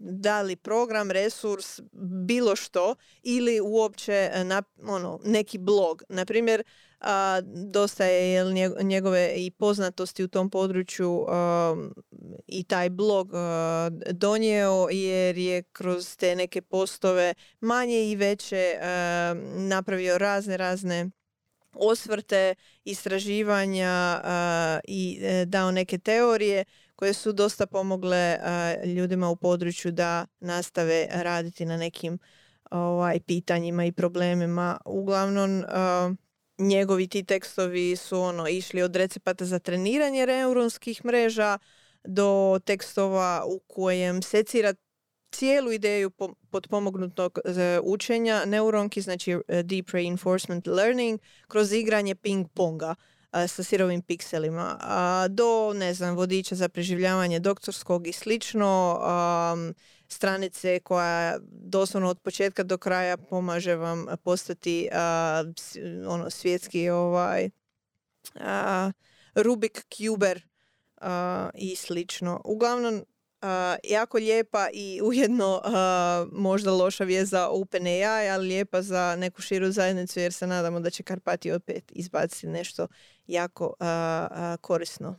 [0.00, 1.80] da li program, resurs,
[2.26, 4.44] bilo što ili uopće e,
[4.86, 6.02] ono, neki blog.
[6.08, 6.62] Na primjer,
[7.70, 8.44] dosta je
[8.82, 11.26] njegove i poznatosti u tom području
[12.46, 13.30] i taj blog
[14.10, 18.78] donijeo jer je kroz te neke postove manje i veće
[19.56, 21.10] napravio razne razne
[21.74, 22.54] osvrte,
[22.84, 24.20] istraživanja
[24.88, 26.64] i e, dao neke teorije
[26.96, 28.38] koje su dosta pomogle
[28.84, 32.18] ljudima u području da nastave raditi na nekim
[32.70, 34.78] ovaj, pitanjima i problemima.
[34.84, 35.64] Uglavnom,
[36.58, 41.58] njegovi ti tekstovi su ono išli od recepata za treniranje neuronskih mreža
[42.04, 44.74] do tekstova u kojem secira
[45.32, 46.10] cijelu ideju
[46.54, 54.02] potpomognutog e, učenja neuronki, znači e, deep reinforcement learning, kroz igranje ping-ponga e, sa sirovim
[54.02, 54.78] pikselima,
[55.30, 59.00] do, ne znam, vodiča za preživljavanje doktorskog i slično,
[60.08, 64.88] stranice koja doslovno od početka do kraja pomaže vam postati
[66.06, 67.50] ono svjetski ovaj
[69.34, 70.42] Rubik Cuber
[71.54, 72.40] i slično.
[72.44, 73.04] Uglavnom,
[73.84, 75.62] jako lijepa i ujedno
[76.32, 80.90] možda loša vijest za OpenAI, ali lijepa za neku širu zajednicu jer se nadamo da
[80.90, 82.86] će Karpati opet izbaciti nešto
[83.26, 83.74] jako
[84.60, 85.16] korisno.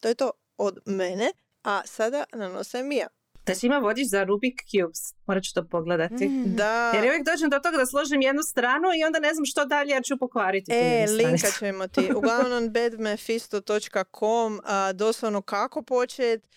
[0.00, 1.32] To je to od mene,
[1.62, 3.06] a sada nanosim Mija.
[3.46, 5.14] Da si ima vodič za Rubik Cubes.
[5.26, 6.28] Morat ću to pogledati.
[6.28, 6.56] Mm.
[6.56, 6.92] Da.
[6.94, 9.90] Jer uvijek dođem do toga da složim jednu stranu i onda ne znam što dalje,
[9.90, 10.72] ja ću pokvariti.
[10.72, 12.10] E, linka ćemo ti.
[12.16, 14.60] Uglavnom bedmefisto.com
[14.94, 16.48] doslovno kako početi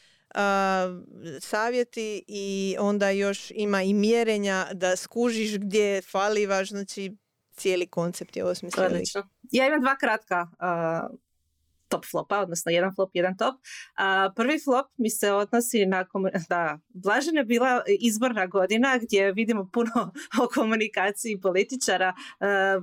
[1.40, 7.18] savjeti i onda još ima i mjerenja da skužiš gdje fali vaš, znači
[7.52, 9.04] cijeli koncept je osmislili.
[9.52, 10.48] Ja imam dva kratka
[11.96, 13.56] top flopa, odnosno jedan flop, jedan top.
[13.96, 16.06] A, prvi flop mi se odnosi na,
[16.50, 20.12] da, Blažena je bila izborna godina gdje vidimo puno
[20.44, 22.14] o komunikaciji političara.
[22.40, 22.82] A,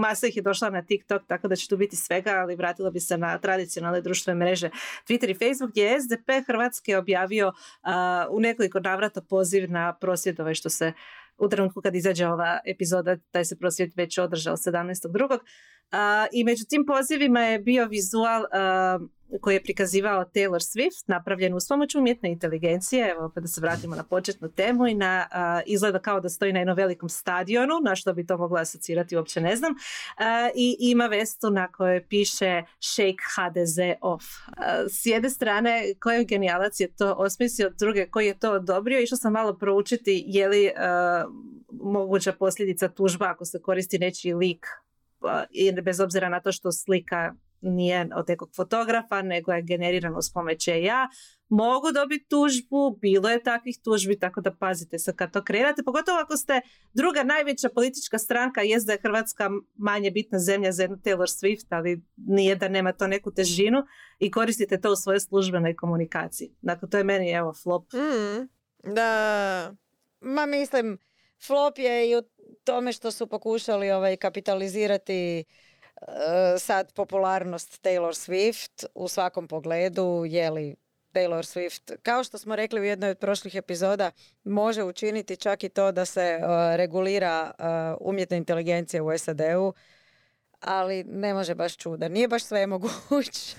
[0.00, 3.00] masa ih je došla na TikTok, tako da će tu biti svega, ali vratila bi
[3.00, 4.70] se na tradicionalne društvene mreže
[5.08, 7.52] Twitter i Facebook, gdje je SDP Hrvatske objavio
[8.30, 10.92] u nekoliko navrata poziv na prosvjedove što se
[11.38, 15.38] u trenutku kad izađe ova epizoda, taj se prosvjed već održao 17.2.
[16.32, 18.44] I među tim pozivima je bio vizual
[19.40, 23.96] koji je prikazivao Taylor Swift, napravljen uz pomoć umjetne inteligencije, evo pa da se vratimo
[23.96, 25.26] na početnu temu i na,
[25.66, 29.40] izgleda kao da stoji na jednom velikom stadionu, na što bi to mogla asocirati uopće
[29.40, 29.74] ne znam,
[30.54, 34.24] i ima vestu na kojoj piše Shake HDZ off.
[34.90, 39.32] s jedne strane, koji genijalac je to osmislio, druge koji je to odobrio, išao sam
[39.32, 40.70] malo proučiti je li
[41.70, 44.66] moguća posljedica tužba ako se koristi nečiji lik
[45.82, 50.68] bez obzira na to što slika nije od nekog fotografa, nego je generirano s pomoć
[50.68, 51.08] ja
[51.48, 56.18] mogu dobiti tužbu, bilo je takvih tužbi, tako da pazite se kad to kreirate, pogotovo
[56.18, 56.60] ako ste
[56.92, 61.66] druga najveća politička stranka, jest da je Hrvatska manje bitna zemlja za jednu Taylor Swift,
[61.68, 63.82] ali nije da nema to neku težinu
[64.18, 66.54] i koristite to u svojoj službenoj komunikaciji.
[66.62, 67.92] Dakle, to je meni, evo, flop.
[67.92, 68.48] Mm,
[68.94, 69.74] da,
[70.20, 70.98] ma mislim,
[71.46, 72.22] flop je i u
[72.64, 75.44] tome što su pokušali ovaj, kapitalizirati
[76.02, 80.76] Eh, sad popularnost Taylor Swift u svakom pogledu, je li
[81.12, 84.10] Taylor Swift, kao što smo rekli u jednoj od prošlih epizoda,
[84.44, 89.72] može učiniti čak i to da se eh, regulira uh, umjetna inteligencija u SAD-u
[90.66, 92.08] ali ne može baš čuda.
[92.08, 93.56] Nije baš sve moguće.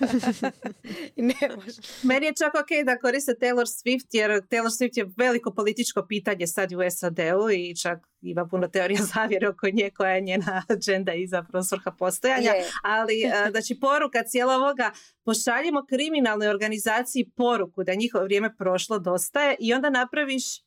[1.16, 1.80] ne može.
[2.02, 6.46] Meni je čak ok da koriste Taylor Swift, jer Taylor Swift je veliko političko pitanje
[6.46, 11.14] sad u SAD-u i čak ima puno teorija zavjere oko nje koja je njena agenda
[11.14, 12.52] i zapravo svrha postojanja.
[12.82, 14.90] Ali, e, znači, poruka cijelo ovoga,
[15.24, 20.66] pošaljimo kriminalnoj organizaciji poruku da njihovo vrijeme prošlo dosta je i onda napraviš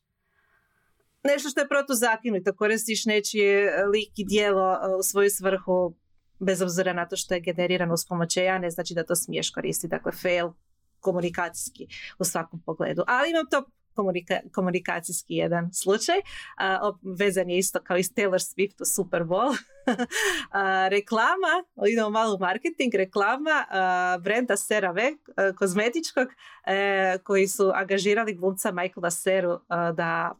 [1.24, 5.94] nešto što je protuzakinuto, koristiš nečije lik i dijelo u svoju svrhu
[6.40, 9.50] bez obzira na to što je generirano uz pomoć ja, ne znači da to smiješ
[9.50, 9.90] koristiti.
[9.90, 10.50] Dakle, fail
[11.00, 11.86] komunikacijski
[12.18, 13.04] u svakom pogledu.
[13.06, 13.64] Ali imam to
[14.52, 16.16] komunikacijski jedan slučaj.
[16.18, 19.56] Uh, vezan je isto kao i Taylor Swift u Super Bowl.
[20.96, 25.12] reklama, idemo malo marketing, reklama uh, brenda CeraVe
[25.58, 26.28] kozmetičkog
[26.66, 30.32] e, koji su angažirali glumca Michaela Seru da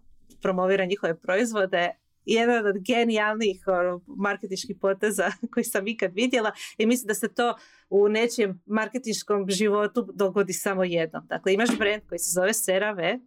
[0.43, 1.91] promovira njihove proizvode
[2.25, 7.57] jedan od genijalnih ono, marketičkih poteza koji sam ikad vidjela i mislim da se to
[7.91, 11.27] u nečijem marketinškom životu dogodi samo jednom.
[11.27, 13.19] Dakle, imaš brand koji se zove CeraVe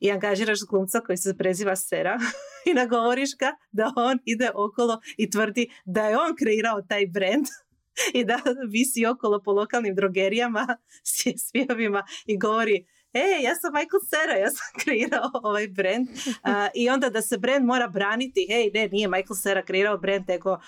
[0.00, 2.18] i angažiraš glumca koji se preziva Sera
[2.70, 7.46] i nagovoriš ga da on ide okolo i tvrdi da je on kreirao taj brand
[8.18, 10.66] i da visi okolo po lokalnim drogerijama
[11.04, 16.08] s svijevima i govori e, ja sam Michael Cera, ja sam kreirao ovaj brand
[16.80, 20.58] i onda da se brand mora braniti, hej, ne, nije Michael Cera kreirao brand, nego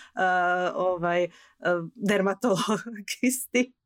[0.74, 1.28] ovaj,
[1.94, 3.72] dermatologisti.
[3.78, 3.83] Uh,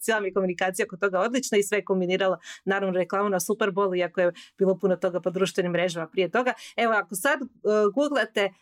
[0.00, 3.98] cijela mi komunikacija kod toga odlična i sve je kombinirala naravno reklamu na Super Bowl
[3.98, 6.52] iako je bilo puno toga po društvenim mrežama prije toga.
[6.76, 7.48] Evo ako sad uh,
[7.94, 8.52] googlate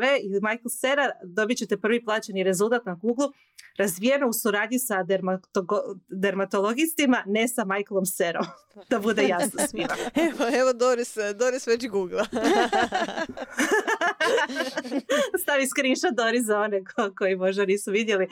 [0.00, 3.28] V ili Michael Sera dobit ćete prvi plaćeni rezultat na Google
[3.78, 5.06] razvijeno u suradnji sa
[6.08, 8.46] dermatologistima, ne sa Michaelom Serom.
[8.90, 9.94] da bude jasno svima.
[10.28, 12.26] evo, evo Doris, Doris već googla.
[15.42, 16.82] Stavi screenshot Doris za one
[17.18, 18.28] koji možda nisu vidjeli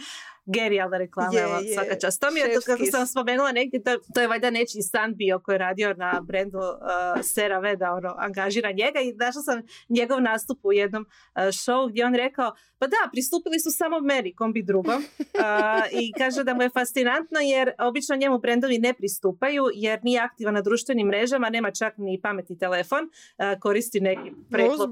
[0.55, 2.21] genijalna reklama, je, evo, svaka čast.
[2.21, 5.39] To mi je, to, kako sam spomenula negdje, to, to je valjda nečiji stan bio
[5.39, 10.21] koji je radio na brendu uh, Sera da ono, angažira njega i našla sam njegov
[10.21, 14.63] nastup u jednom uh, show gdje on rekao, pa da, pristupili su samo meni, kombi
[14.63, 15.03] drugom.
[15.41, 20.21] Uh, I kaže da mu je fascinantno jer obično njemu brendovi ne pristupaju jer nije
[20.21, 24.91] aktivan na društvenim mrežama, nema čak ni pametni telefon, uh, koristi neki preklop,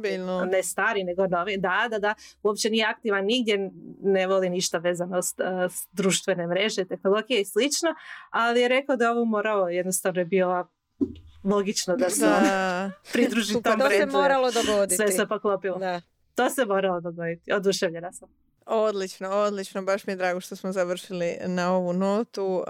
[0.50, 3.70] ne stari nego novi, da, da, da, uopće nije aktivan nigdje,
[4.02, 5.34] ne voli ništa vezano s
[5.92, 7.88] društvene mreže, tehnologije i slično,
[8.30, 10.68] ali je rekao da ovo morao jednostavno je bilo
[11.44, 12.26] logično da se
[13.12, 14.96] pridruži tom To se moralo dogoditi.
[14.96, 15.78] Sve se poklopilo.
[15.78, 16.00] Da.
[16.34, 17.52] To se moralo dogoditi.
[17.52, 18.28] Oduševljena sam.
[18.66, 19.82] Odlično, odlično.
[19.82, 22.64] Baš mi je drago što smo završili na ovu notu.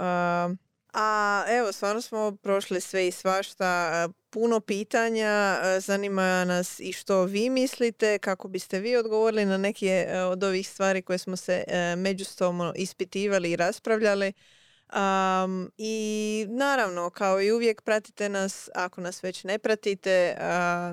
[0.92, 7.50] A evo, stvarno smo prošli sve i svašta, puno pitanja, zanima nas i što vi
[7.50, 11.64] mislite, kako biste vi odgovorili na neke od ovih stvari koje smo se
[11.96, 14.32] međusobno ispitivali i raspravljali.
[15.76, 20.34] I naravno, kao i uvijek, pratite nas, ako nas već ne pratite,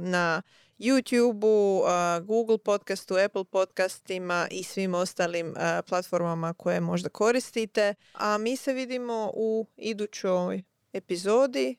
[0.02, 0.42] na
[0.80, 1.84] YouTube-u,
[2.26, 5.56] Google podcastu, Apple podcastima i svim ostalim
[5.88, 7.94] platformama koje možda koristite.
[8.14, 10.64] A mi se vidimo u idućoj
[10.96, 11.76] epizodi.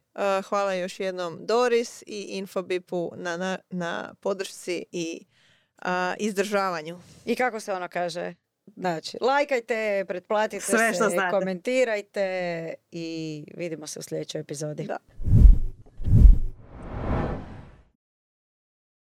[0.48, 5.26] Hvala još jednom Doris i Infobipu na, na, na podršci i
[6.18, 6.98] izdržavanju.
[7.24, 8.34] I kako se ono kaže?
[8.76, 14.84] Znači, lajkajte, pretplatite Sve se, komentirajte i vidimo se u sljedećoj epizodi.
[14.84, 14.98] Da.